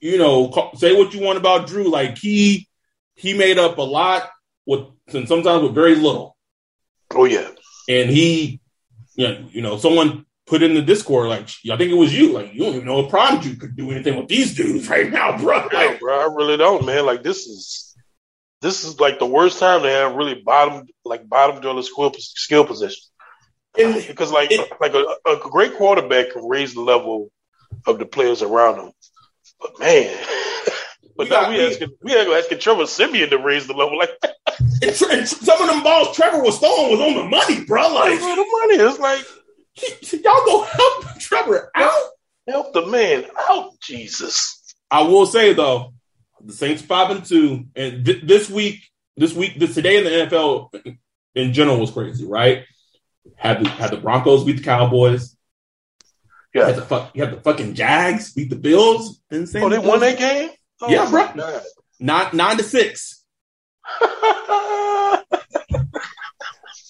[0.00, 1.88] you know, say what you want about Drew.
[1.88, 2.68] Like he
[3.14, 4.28] he made up a lot
[4.66, 6.36] with and sometimes with very little.
[7.14, 7.48] Oh yeah.
[7.88, 8.60] And he,
[9.14, 12.32] you know, you know, someone put in the Discord, like, I think it was you,
[12.32, 15.36] like, you don't even know if Prodigy could do anything with these dudes right now,
[15.38, 15.68] bro.
[15.72, 17.06] Like, bro, I really don't, man.
[17.06, 17.85] Like, this is
[18.66, 22.64] this is like the worst time to have really bottom, like bottom dollar skill skill
[22.64, 23.00] position.
[23.78, 27.30] And, because like it, like a, a, great quarterback can raise the level
[27.86, 28.92] of the players around him,
[29.60, 30.18] but man.
[31.18, 34.10] But now we asking we asking Trevor Siemian to raise the level like
[34.82, 37.88] and, and some of them balls Trevor was throwing was on the money, bro.
[37.94, 38.84] Like on the money.
[38.84, 39.24] It's like
[40.22, 42.02] y'all go help Trevor out.
[42.46, 44.74] Help the man out, Jesus.
[44.90, 45.94] I will say though,
[46.46, 48.82] the Saints five and two, and th- this week,
[49.16, 50.96] this week, this today in the NFL
[51.34, 52.64] in general was crazy, right?
[53.36, 55.36] Had the had the Broncos beat the Cowboys.
[56.54, 59.20] Yeah, had the fuck, you had the fucking Jags beat the Bills.
[59.30, 59.62] Insane.
[59.62, 60.50] Oh, they won that game.
[60.80, 61.60] Oh, yeah, bro.
[61.98, 63.24] Nine nine to six.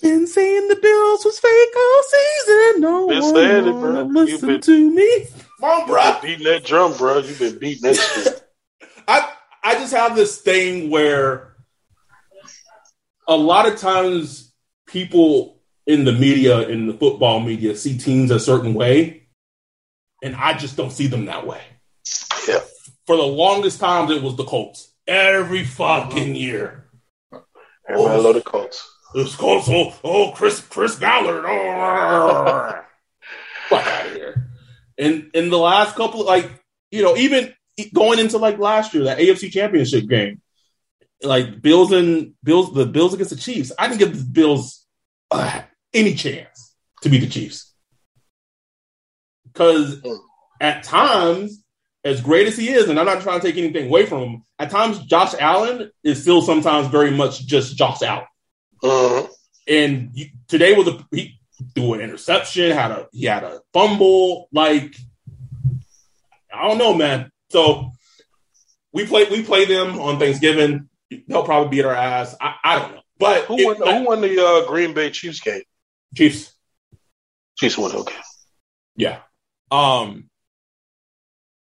[0.03, 2.81] Been saying the Bills was fake all season.
[2.81, 4.03] No been one saying it, bro.
[4.03, 5.27] Listen been, to me.
[5.61, 6.19] Come on, bro.
[6.23, 7.19] beating that drum, bro.
[7.19, 8.49] You've been beating that shit.
[9.09, 9.33] I
[9.66, 11.57] I just have this thing where
[13.26, 14.52] a lot of times
[14.87, 19.26] people in the media, in the football media, see teams a certain way,
[20.22, 21.61] and I just don't see them that way.
[22.46, 22.61] Yeah.
[23.09, 24.88] For the longest time, it was the Colts.
[25.05, 26.38] Every fucking uh-huh.
[26.38, 26.87] year.
[27.88, 28.20] Everybody oh.
[28.20, 28.88] love the Colts.
[29.16, 31.44] It's Colts, so oh Chris Chris Ballard.
[31.44, 32.85] Oh,
[33.68, 34.48] fuck out of here.
[34.96, 36.52] And in the last couple, like
[36.92, 37.52] you know, even
[37.93, 40.41] going into like last year, that AFC Championship game,
[41.23, 43.73] like Bills and Bills, the Bills against the Chiefs.
[43.79, 44.87] I didn't give the Bills
[45.31, 45.62] uh,
[45.93, 47.73] any chance to beat the Chiefs
[49.57, 50.03] because
[50.61, 51.62] at times,
[52.05, 54.43] as great as he is, and I'm not trying to take anything away from him,
[54.59, 58.27] at times Josh Allen is still sometimes very much just Josh Allen.
[58.83, 59.27] Uh-huh.
[59.67, 61.41] And you, today was a he
[61.75, 64.49] threw an interception, had a he had a fumble.
[64.53, 64.95] Like
[66.53, 67.31] I don't know, man.
[67.50, 67.92] So
[68.92, 70.88] we play we play them on Thanksgiving.
[71.28, 72.35] They'll probably beat our ass.
[72.40, 73.00] I, I don't know.
[73.18, 75.62] But who won, who won the uh, Green Bay Chiefs game?
[76.14, 76.52] Chiefs.
[77.56, 77.92] Chiefs won.
[77.92, 78.16] Okay.
[78.96, 79.20] Yeah.
[79.70, 80.28] Um,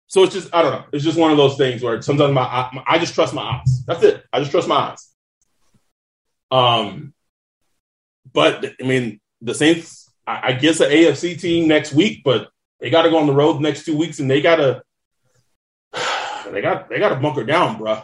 [0.07, 0.85] so it's just I don't know.
[0.93, 3.85] It's just one of those things where sometimes my I, I just trust my eyes.
[3.85, 4.23] That's it.
[4.33, 5.11] I just trust my eyes.
[6.53, 7.15] Um,
[8.33, 10.09] but I mean the Saints.
[10.27, 13.33] I, I guess an AFC team next week, but they got to go on the
[13.33, 14.84] road the next two weeks, and they got to
[16.51, 18.03] they got they got to bunker down, bro.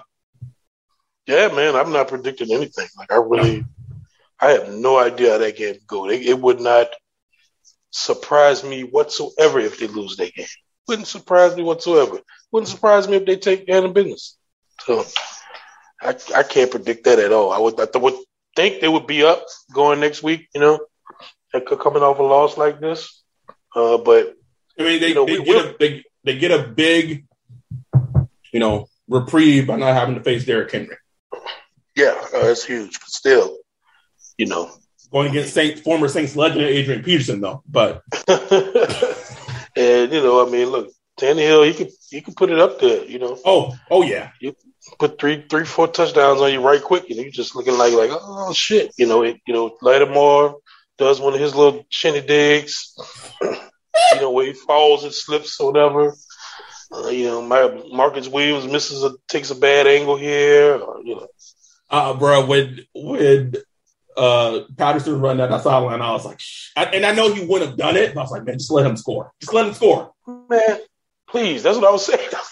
[1.26, 1.76] Yeah, man.
[1.76, 2.88] I'm not predicting anything.
[2.96, 3.64] Like I really,
[4.40, 6.09] I have no idea how that game go.
[6.09, 6.88] It, it would not
[7.90, 10.46] surprise me whatsoever if they lose that game.
[10.88, 12.18] Wouldn't surprise me whatsoever.
[12.50, 14.37] Wouldn't surprise me if they take care of business.
[14.81, 15.05] So
[16.03, 17.53] I, I can't predict that at all.
[17.53, 18.14] I would I would
[18.57, 20.48] think they would be up going next week.
[20.55, 20.81] You know,
[21.53, 23.22] coming off a loss like this.
[23.74, 24.35] Uh, but
[24.79, 27.26] I mean, they, you know, they, we, get a, they, they get a big,
[28.53, 30.97] you know, reprieve by not having to face Derrick Henry.
[31.97, 32.99] Yeah, uh, that's huge.
[32.99, 33.59] But still,
[34.39, 34.71] you know,
[35.13, 37.63] going against Saints, former Saints legend Adrian Peterson, though.
[37.69, 42.81] But and you know, I mean, look, Tannehill, he could he could put it up
[42.81, 43.05] there.
[43.05, 43.39] You know.
[43.45, 44.31] Oh, oh yeah.
[44.41, 44.55] You
[44.99, 48.11] put three, three, four touchdowns on you right quick, and you just looking like like
[48.13, 48.93] oh shit.
[48.97, 50.59] You know, it, you know, Lattimore
[50.99, 52.95] does one of his little shinny digs.
[53.43, 56.15] you know, where he falls and slips or whatever.
[56.92, 60.74] Uh, you know, my Marcus Williams misses a takes a bad angle here.
[60.74, 61.29] Or, you know,
[61.88, 63.55] uh, bro, when when
[64.16, 66.70] uh, Patterson run that sideline, I was like, Shh.
[66.76, 68.87] and I know he wouldn't have done it, but I was like, man, just let
[68.87, 69.33] him score.
[69.40, 70.12] Just let him score.
[70.26, 70.79] Man,
[71.29, 71.62] please.
[71.62, 72.18] That's what I was saying.
[72.33, 72.50] I was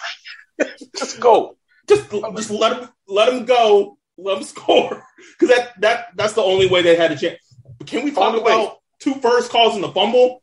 [0.59, 1.57] like, just go.
[1.87, 3.97] Just just let him let him go.
[4.17, 5.03] Let him score.
[5.37, 7.39] Because that that that's the only way they had a chance.
[7.77, 10.41] But can we talk about two first calls in the fumble?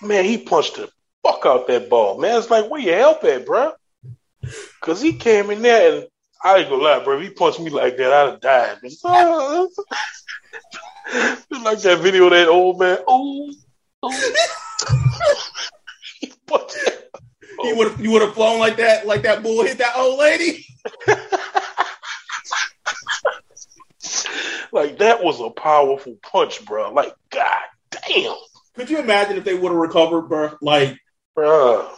[0.00, 0.90] Man, he punched the
[1.22, 2.18] fuck out that ball.
[2.18, 3.72] Man, it's like, where you help at, bro?
[4.80, 6.06] Because he came in there and
[6.42, 7.18] I ain't gonna lie, bro.
[7.18, 8.78] If he punched me like that, I'd have died.
[11.64, 12.98] like that video of that old man.
[13.06, 13.50] Oh,
[16.20, 16.32] he
[17.62, 20.64] he would you would have flown like that, like that bull hit that old lady.
[24.72, 26.92] like that was a powerful punch, bro.
[26.92, 28.36] Like, god damn.
[28.74, 30.56] Could you imagine if they would have recovered, bro?
[30.60, 30.96] Like,
[31.38, 31.90] bro.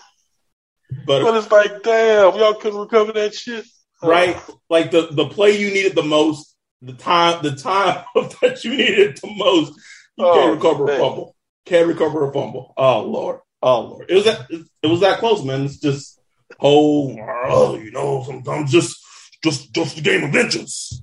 [1.07, 3.65] But, but it's like, damn, y'all couldn't recover that shit
[4.03, 4.41] right?
[4.69, 8.05] Like the the play you needed the most, the time the time
[8.43, 9.73] that you needed the most,
[10.17, 10.97] you oh, can't recover man.
[10.97, 11.37] a fumble.
[11.67, 12.73] Can't recover a fumble.
[12.77, 14.47] Oh lord, oh lord, it was that
[14.83, 15.65] it was that close, man.
[15.65, 16.21] It's just
[16.61, 17.17] oh,
[17.49, 18.97] oh you know, sometimes just
[19.43, 21.03] just just a game of vengeance.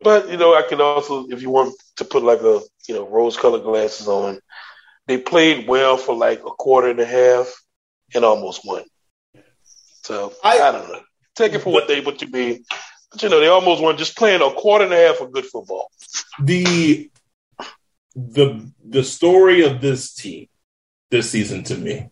[0.00, 3.06] but you know, I can also, if you want to put like a you know
[3.06, 4.40] rose colored glasses on,
[5.10, 7.52] they played well for like a quarter and a half
[8.14, 8.84] and almost won.
[10.04, 11.00] So I, I don't know.
[11.34, 12.64] Take it for what they what you mean.
[13.10, 15.46] But you know, they almost won just playing a quarter and a half of good
[15.46, 15.90] football.
[16.40, 17.10] The
[18.14, 20.46] the the story of this team
[21.10, 22.08] this season to me,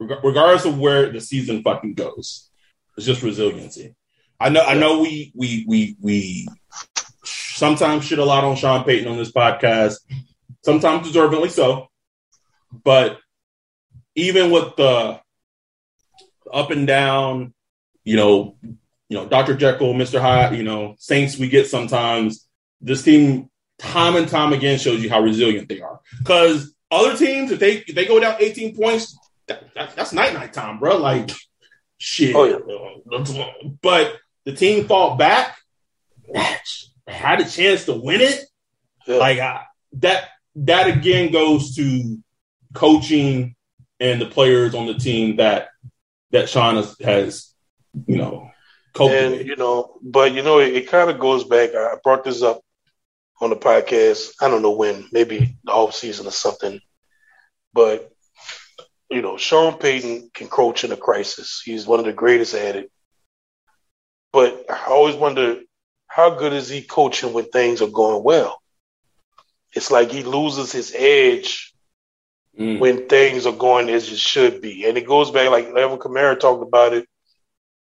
[0.00, 2.50] regardless of where the season fucking goes,
[2.96, 3.94] it's just resiliency.
[4.40, 6.48] I know I know we we we we
[7.24, 9.98] sometimes shit a lot on Sean Payton on this podcast,
[10.62, 11.88] sometimes deservedly so.
[12.72, 13.18] But
[14.14, 15.20] even with the
[16.52, 17.54] up and down,
[18.04, 19.54] you know, you know, Dr.
[19.54, 20.20] Jekyll, Mr.
[20.20, 22.46] Hyde, you know, Saints we get sometimes.
[22.80, 26.00] This team time and time again shows you how resilient they are.
[26.18, 29.16] Because other teams, if they if they go down 18 points,
[29.48, 30.96] that, that, that's night night time, bro.
[30.96, 31.30] Like
[31.98, 32.34] shit.
[32.34, 33.68] Oh, yeah.
[33.82, 35.56] But the team fought back,
[37.06, 38.44] had a chance to win it.
[39.06, 39.16] Yeah.
[39.16, 42.18] Like I, that that again goes to
[42.74, 43.54] coaching
[44.00, 45.68] and the players on the team that
[46.30, 47.54] that Sean has, has
[48.06, 48.50] you know.
[48.98, 51.74] And, you know, but, you know, it, it kind of goes back.
[51.74, 52.60] I brought this up
[53.40, 54.32] on the podcast.
[54.40, 56.78] I don't know when, maybe the off season or something.
[57.72, 58.12] But,
[59.10, 61.62] you know, Sean Payton can coach in a crisis.
[61.64, 62.92] He's one of the greatest at it.
[64.32, 65.60] But I always wonder
[66.06, 68.61] how good is he coaching when things are going well?
[69.72, 71.72] It's like he loses his edge
[72.58, 72.78] mm.
[72.78, 74.86] when things are going as it should be.
[74.86, 77.06] And it goes back, like Alvin Kamara talked about it.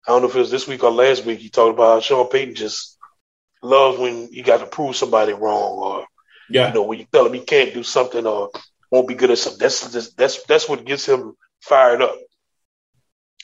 [0.06, 1.40] I don't know if it was this week or last week.
[1.40, 2.96] He talked about how Sean Payton just
[3.62, 6.06] loves when you got to prove somebody wrong, or
[6.48, 6.68] yeah.
[6.68, 8.50] you know when you tell him he can't do something or
[8.90, 9.60] won't be good at something.
[9.60, 12.16] That's just, that's that's what gets him fired up.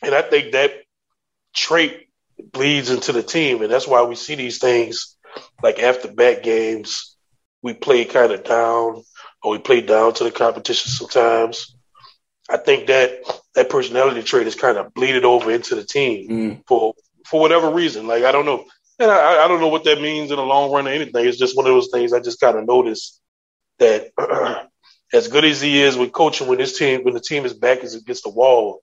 [0.03, 0.73] And I think that
[1.55, 2.09] trait
[2.53, 5.17] bleeds into the team, and that's why we see these things
[5.63, 7.16] like after back games,
[7.67, 9.03] we play kind of down
[9.43, 11.77] or we play down to the competition sometimes.
[12.49, 13.23] I think that
[13.57, 16.63] that personality trait is kind of bleeded over into the team mm.
[16.69, 16.95] for
[17.27, 18.07] for whatever reason.
[18.07, 18.67] Like I don't know,
[19.01, 21.27] and I, I don't know what that means in the long run or anything.
[21.27, 23.21] It's just one of those things I just kind of noticed
[23.81, 24.13] that
[25.13, 27.83] as good as he is with coaching, when this team, when the team is back
[27.83, 28.81] is against the wall,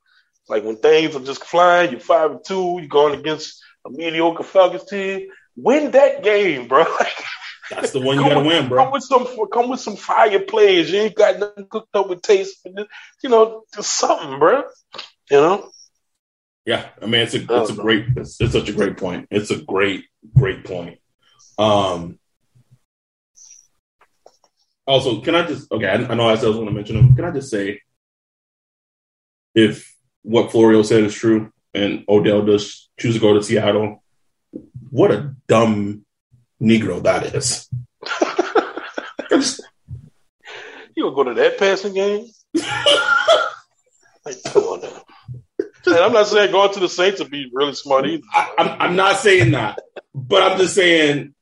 [0.49, 4.43] like when things are just flying, you're five and two, you're going against a mediocre
[4.43, 5.29] Falcons team.
[5.55, 6.83] Win that game, bro.
[7.75, 8.83] That's the one you gotta win, bro.
[8.83, 10.91] Come with some, come with some fire plays.
[10.91, 12.65] You ain't got nothing cooked up with taste.
[13.23, 14.63] You know, just something, bro.
[15.29, 15.69] You know.
[16.65, 19.27] Yeah, I mean it's a it's a great it's, it's such a great point.
[19.31, 20.05] It's a great
[20.35, 20.99] great point.
[21.57, 22.19] Um.
[24.85, 25.87] Also, can I just okay?
[25.87, 27.15] I, I know I was gonna mention him.
[27.15, 27.81] Can I just say,
[29.55, 29.93] if
[30.23, 34.03] what Florio said is true, and Odell does choose to go to Seattle,
[34.89, 36.05] what a dumb
[36.61, 37.69] Negro that is.
[40.95, 42.27] you gonna go to that passing game?
[44.25, 45.01] like, come on now.
[45.85, 48.23] And I'm not saying going to the Saints would be really smart either.
[48.33, 49.79] I, I'm, I'm not saying that,
[50.15, 51.33] but I'm just saying.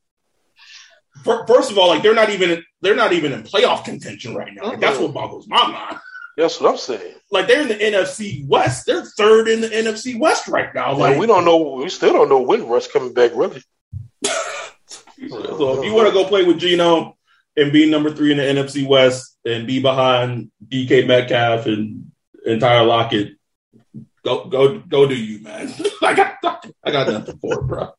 [1.24, 4.70] First of all, like they're not even they're not even in playoff contention right now.
[4.70, 5.99] Like, that's what boggles my mind.
[6.36, 7.14] That's what I'm saying.
[7.30, 8.88] Like they're in the NFC West.
[8.88, 10.95] They're third in the NFC West right now.
[10.95, 11.76] Like we don't know.
[11.76, 13.32] We still don't know when Russ coming back.
[13.36, 13.62] Really.
[15.30, 17.17] So if you want to go play with Geno
[17.55, 22.11] and be number three in the NFC West and be behind DK Metcalf and,
[22.45, 23.36] and Tyler Lockett,
[24.24, 25.74] go go go do you, man.
[26.01, 26.36] I got
[26.84, 27.89] I got nothing for it, bro.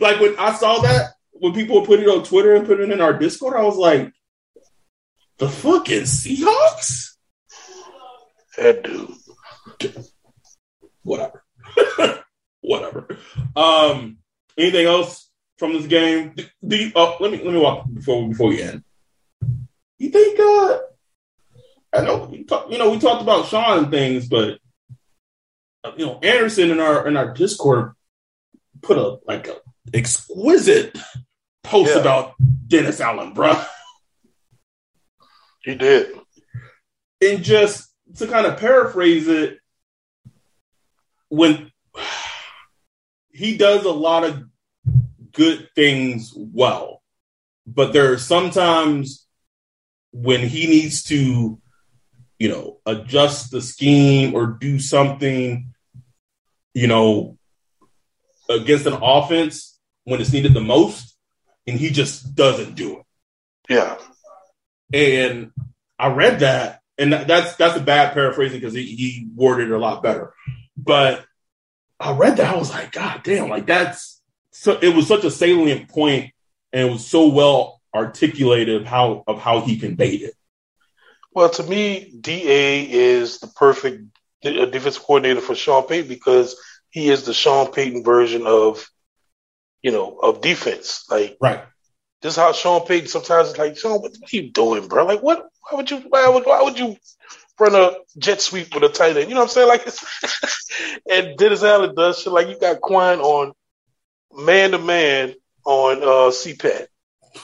[0.00, 3.00] Like when I saw that, when people put it on Twitter and put it in
[3.00, 4.12] our Discord, I was like,
[5.38, 7.14] the fucking Seahawks?
[8.56, 10.04] That dude.
[11.02, 11.44] Whatever.
[12.60, 13.08] Whatever.
[13.54, 14.18] Um
[14.56, 15.27] anything else
[15.58, 16.34] from this game?
[16.66, 18.82] Do, you, oh, let me let me walk before before we end.
[19.98, 20.78] You think uh
[21.92, 24.58] I know we talk, you know we talked about Sean and things, but
[25.96, 27.92] you know, Anderson in our in our Discord
[28.82, 29.56] put a like a
[29.94, 30.96] exquisite
[31.62, 32.00] post yeah.
[32.00, 32.34] about
[32.66, 33.60] Dennis Allen, bro.
[35.62, 36.18] He did.
[37.20, 39.58] And just to kind of paraphrase it,
[41.28, 41.70] when
[43.30, 44.44] he does a lot of
[45.38, 47.02] good things well,
[47.66, 49.26] but there are sometimes
[50.12, 51.60] when he needs to
[52.38, 55.72] you know, adjust the scheme or do something,
[56.72, 57.36] you know,
[58.48, 61.16] against an offense when it's needed the most,
[61.66, 63.04] and he just doesn't do it.
[63.68, 63.98] Yeah.
[64.92, 65.50] And
[65.98, 69.78] I read that, and that's that's a bad paraphrasing because he, he worded it a
[69.78, 70.32] lot better.
[70.76, 71.24] But
[71.98, 74.17] I read that, I was like, God damn, like that's
[74.58, 76.32] so it was such a salient point,
[76.72, 80.34] and it was so well articulated of how of how he conveyed it.
[81.32, 84.02] Well, to me, Da is the perfect
[84.44, 86.56] uh, defensive coordinator for Sean Payton because
[86.90, 88.84] he is the Sean Payton version of,
[89.80, 91.04] you know, of defense.
[91.08, 91.62] Like, right.
[92.20, 95.06] This is how Sean Payton sometimes is like, Sean, what, are you doing, bro?
[95.06, 95.46] Like, what?
[95.70, 95.98] Why would you?
[95.98, 96.46] Why would?
[96.46, 96.96] Why would you
[97.60, 99.28] run a jet sweep with a tight end?
[99.28, 99.68] You know what I'm saying?
[99.68, 99.86] Like,
[101.10, 103.52] and Dennis Allen does shit like you got Quan on
[104.34, 106.86] man to man on uh, CPAT.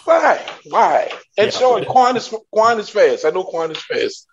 [0.05, 0.45] Why?
[0.66, 1.11] Why?
[1.37, 1.59] And yeah.
[1.59, 3.24] Sean Quan is Quan is fast.
[3.24, 4.26] I know Quan is fast.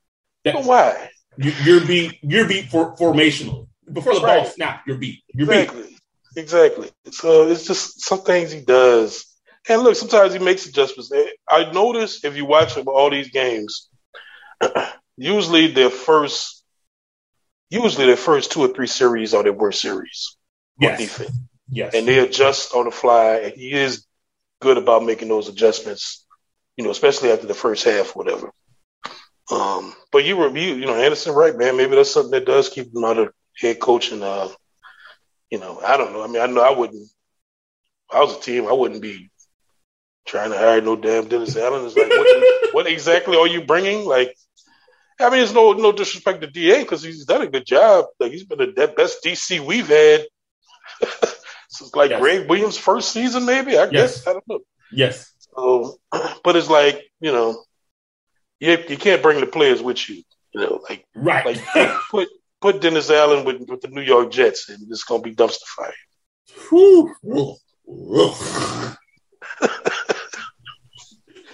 [0.44, 1.10] But why?
[1.38, 2.20] You're beat.
[2.22, 3.68] You're beat for formational.
[3.92, 4.44] Before the right.
[4.44, 5.24] ball snap, you're beat.
[5.34, 5.84] You're exactly.
[5.84, 6.00] beat.
[6.38, 6.90] Exactly.
[7.12, 9.26] So it's just some things he does.
[9.70, 11.12] And look, sometimes he makes adjustments.
[11.48, 13.90] I notice if you watch him all these games,
[15.18, 16.64] usually their first,
[17.70, 20.38] usually their first two or three series are their worst series
[20.80, 20.94] yes.
[20.94, 21.38] on defense.
[21.72, 21.96] Yes.
[21.96, 23.50] And they adjust on the fly.
[23.56, 24.06] He is
[24.60, 26.26] good about making those adjustments,
[26.76, 28.52] you know, especially after the first half, whatever.
[29.50, 31.78] Um, but you were, you, you know, Anderson, right, man?
[31.78, 34.22] Maybe that's something that does keep him out of head coaching.
[34.22, 34.50] Uh,
[35.50, 36.24] you know, I don't know.
[36.24, 37.02] I mean, I know I wouldn't.
[37.02, 39.30] If I was a team, I wouldn't be
[40.26, 41.86] trying to hire no damn Dennis Allen.
[41.86, 44.06] It's like, what, what exactly are you bringing?
[44.06, 44.36] Like,
[45.20, 48.06] I mean, it's no no disrespect to Da because he's done a good job.
[48.20, 50.26] Like, he's been the best DC we've had.
[51.80, 52.20] It's like yes.
[52.20, 53.78] Gregg Williams' first season, maybe.
[53.78, 53.92] I yes.
[53.92, 54.60] guess I don't know.
[54.92, 55.32] Yes.
[55.56, 55.98] So,
[56.44, 57.64] but it's like you know,
[58.60, 60.24] you you can't bring the players with you.
[60.54, 61.46] You know, like right.
[61.46, 61.62] Like
[62.10, 62.28] put
[62.62, 65.94] put Dennis Allen with with the New York Jets, and it's gonna be dumpster fire.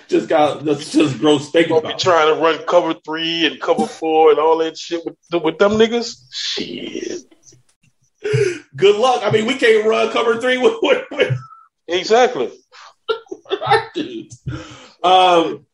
[0.07, 1.97] just got that's just gross thinking about.
[1.97, 5.59] Be trying to run cover three and cover four and all that shit with with
[5.59, 6.15] them niggas.
[6.31, 7.23] Shit
[8.77, 9.21] good luck.
[9.23, 11.37] I mean, we can't run cover three with, with, with.
[11.87, 12.51] exactly.
[15.03, 15.65] um,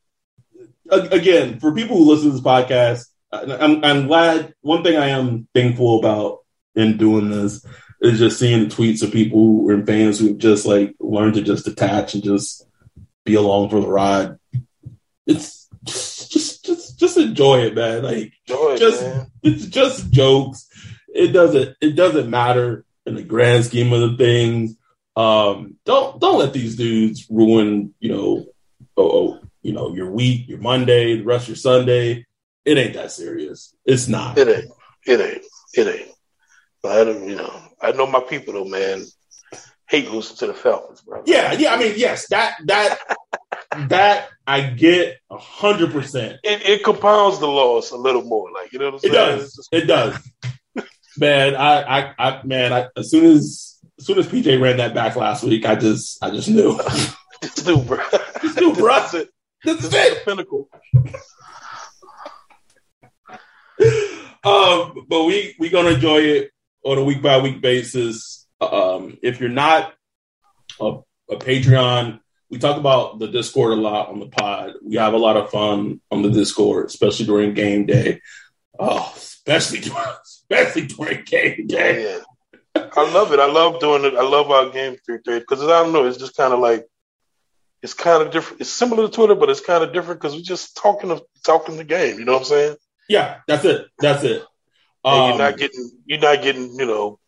[0.89, 4.53] again, for people who listen to this podcast, I'm, I'm glad.
[4.61, 6.39] One thing I am thankful about
[6.75, 7.65] in doing this
[8.01, 11.41] is just seeing the tweets of people who and fans who've just like learned to
[11.41, 12.67] just detach and just
[13.25, 14.37] be along for the ride.
[15.25, 18.03] It's just, just, just, just enjoy it, man.
[18.03, 19.31] Like enjoy just it, man.
[19.41, 20.67] it's just jokes.
[21.07, 24.75] It doesn't it doesn't matter in the grand scheme of the things.
[25.15, 28.45] Um, don't don't let these dudes ruin, you know,
[28.97, 32.25] oh, oh, you know, your week, your Monday, the rest of your Sunday.
[32.65, 33.75] It ain't that serious.
[33.85, 34.37] It's not.
[34.37, 34.71] It ain't.
[35.05, 35.45] It ain't.
[35.73, 36.09] It ain't.
[36.85, 39.05] I don't, you know, I know my people though, man.
[39.87, 41.23] Hate losing to the Falcons, bro.
[41.25, 41.73] Yeah, yeah.
[41.73, 42.99] I mean, yes, that that
[43.89, 46.39] that I get a hundred percent.
[46.43, 49.13] It compounds the loss a little more, like you know what I'm saying?
[49.13, 49.55] It does.
[49.55, 49.69] Just...
[49.71, 50.17] It does.
[51.17, 54.93] Man, I, I, I, man, I, as soon as as soon as PJ ran that
[54.93, 56.77] back last week, I just, I just knew.
[57.41, 57.99] just knew, bro.
[58.41, 58.99] Just knew, bro.
[58.99, 59.29] This is it.
[59.63, 60.25] This, this is it.
[60.25, 60.69] The pinnacle.
[64.43, 66.51] um, but we we gonna enjoy it
[66.83, 68.47] on a week by week basis.
[68.59, 69.93] Um, if you're not
[70.79, 70.99] a,
[71.29, 74.73] a Patreon, we talk about the Discord a lot on the pod.
[74.83, 78.21] We have a lot of fun on the Discord, especially during game day.
[78.77, 80.05] Oh, especially during,
[80.53, 82.03] especially during game day.
[82.03, 82.19] Yeah.
[82.75, 83.39] I love it.
[83.39, 84.15] I love doing it.
[84.15, 86.05] I love our game three three because I don't know.
[86.05, 86.85] It's just kind of like
[87.81, 88.61] it's kind of different.
[88.61, 91.77] It's similar to Twitter, but it's kind of different because we're just talking of talking
[91.77, 92.17] the game.
[92.17, 92.75] You know what I'm saying?
[93.09, 93.87] Yeah, that's it.
[93.99, 94.43] That's it.
[95.05, 97.19] Um, you're not getting you're not getting you know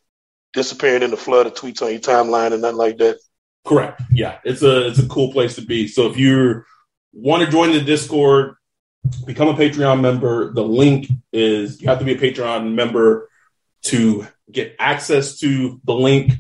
[0.54, 3.20] disappearing in the flood of tweets on your timeline and nothing like that.
[3.66, 4.02] Correct.
[4.12, 5.88] Yeah, it's a it's a cool place to be.
[5.88, 6.64] So if you
[7.12, 8.56] want to join the Discord,
[9.26, 10.53] become a Patreon member.
[10.53, 13.30] The link is you have to be a Patreon member
[13.84, 16.34] to get access to the link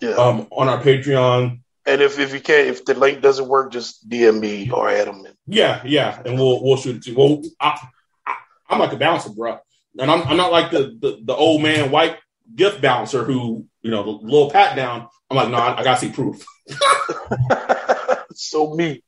[0.00, 0.10] yeah.
[0.10, 1.60] um, on our Patreon.
[1.86, 5.26] And if, if you can't, if the link doesn't work, just DM me or Adam.
[5.46, 7.16] Yeah, yeah, and we'll we'll shoot it to you.
[7.16, 7.88] Well, I,
[8.26, 8.36] I,
[8.74, 9.58] am like a bouncer, bro,
[9.98, 12.18] and I'm I'm not like the, the the old man white
[12.54, 15.08] gift bouncer who you know the little pat down.
[15.30, 16.44] I'm like, no, I, I gotta see proof.
[18.34, 19.02] so me,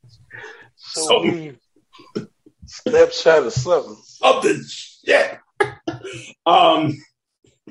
[0.76, 1.52] so, so me.
[2.72, 3.96] Snapchat or something.
[4.04, 5.38] Something shit.
[6.46, 6.96] um,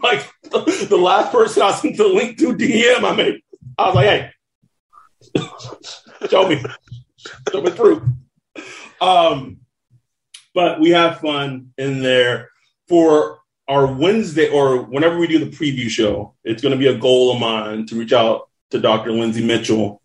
[0.02, 3.41] like the, last person I sent the link to DM, I made.
[3.78, 4.32] I was like, hey,
[6.30, 6.64] show me,
[7.52, 8.08] show me through.
[8.99, 9.58] Um,
[10.54, 12.49] but we have fun in there
[12.88, 16.36] for our Wednesday or whenever we do the preview show.
[16.43, 19.12] It's going to be a goal of mine to reach out to Dr.
[19.12, 20.02] Lindsay Mitchell,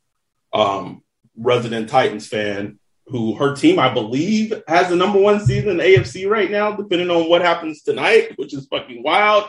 [0.53, 1.03] um,
[1.37, 2.79] resident Titans fan,
[3.09, 6.73] who her team, I believe, has the number one seed in the AFC right now,
[6.73, 9.49] depending on what happens tonight, which is fucking wild.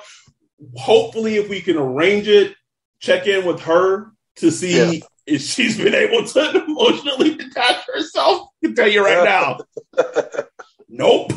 [0.76, 2.56] Hopefully, if we can arrange it,
[3.00, 5.00] check in with her to see yeah.
[5.26, 8.50] if she's been able to emotionally detach herself.
[8.64, 9.58] I can tell you right now.
[10.90, 11.32] nope.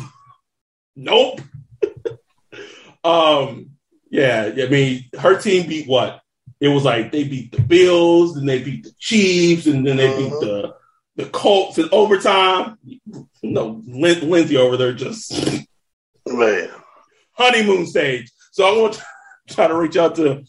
[0.95, 1.41] Nope.
[3.03, 3.71] um,
[4.11, 6.21] yeah, I mean, her team beat what?
[6.59, 10.09] It was like they beat the Bills, and they beat the Chiefs, and then they
[10.09, 10.17] uh-huh.
[10.17, 10.75] beat the
[11.15, 12.77] the Colts in overtime.
[13.43, 15.67] No, Lin- Lindsay over there just
[16.27, 16.69] man
[17.33, 18.31] honeymoon stage.
[18.51, 19.03] So I want to
[19.53, 20.43] try to reach out to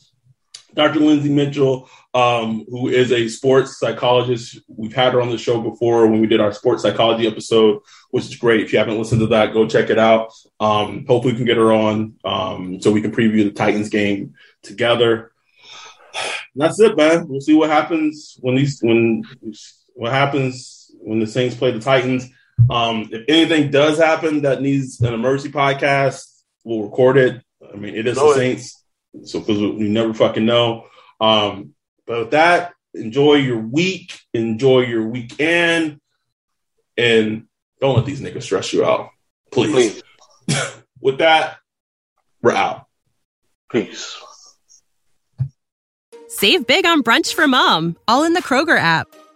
[0.75, 1.01] Dr.
[1.01, 4.61] Lindsay Mitchell, um, who is a sports psychologist.
[4.69, 8.25] We've had her on the show before when we did our sports psychology episode, which
[8.25, 8.61] is great.
[8.61, 10.33] If you haven't listened to that, go check it out.
[10.61, 14.35] Um, hopefully, we can get her on um, so we can preview the Titans game
[14.63, 15.33] together.
[16.55, 17.29] that's it, man.
[17.29, 19.25] We'll see what happens when these when
[19.95, 22.29] what happens when the Saints play the Titans.
[22.71, 27.43] Um, if anything does happen that needs an emergency podcast, we'll record it.
[27.73, 28.85] I mean, it is know the Saints,
[29.25, 30.87] so because we never fucking know.
[31.21, 31.75] Um,
[32.07, 36.01] but with that, enjoy your week, enjoy your weekend,
[36.97, 37.47] and
[37.81, 39.11] don't let these niggas stress you out,
[39.51, 40.03] please.
[40.47, 40.75] please.
[41.01, 41.59] with that,
[42.43, 42.87] we're out.
[43.71, 44.17] Peace.
[46.29, 49.09] Save big on brunch for mom, all in the Kroger app.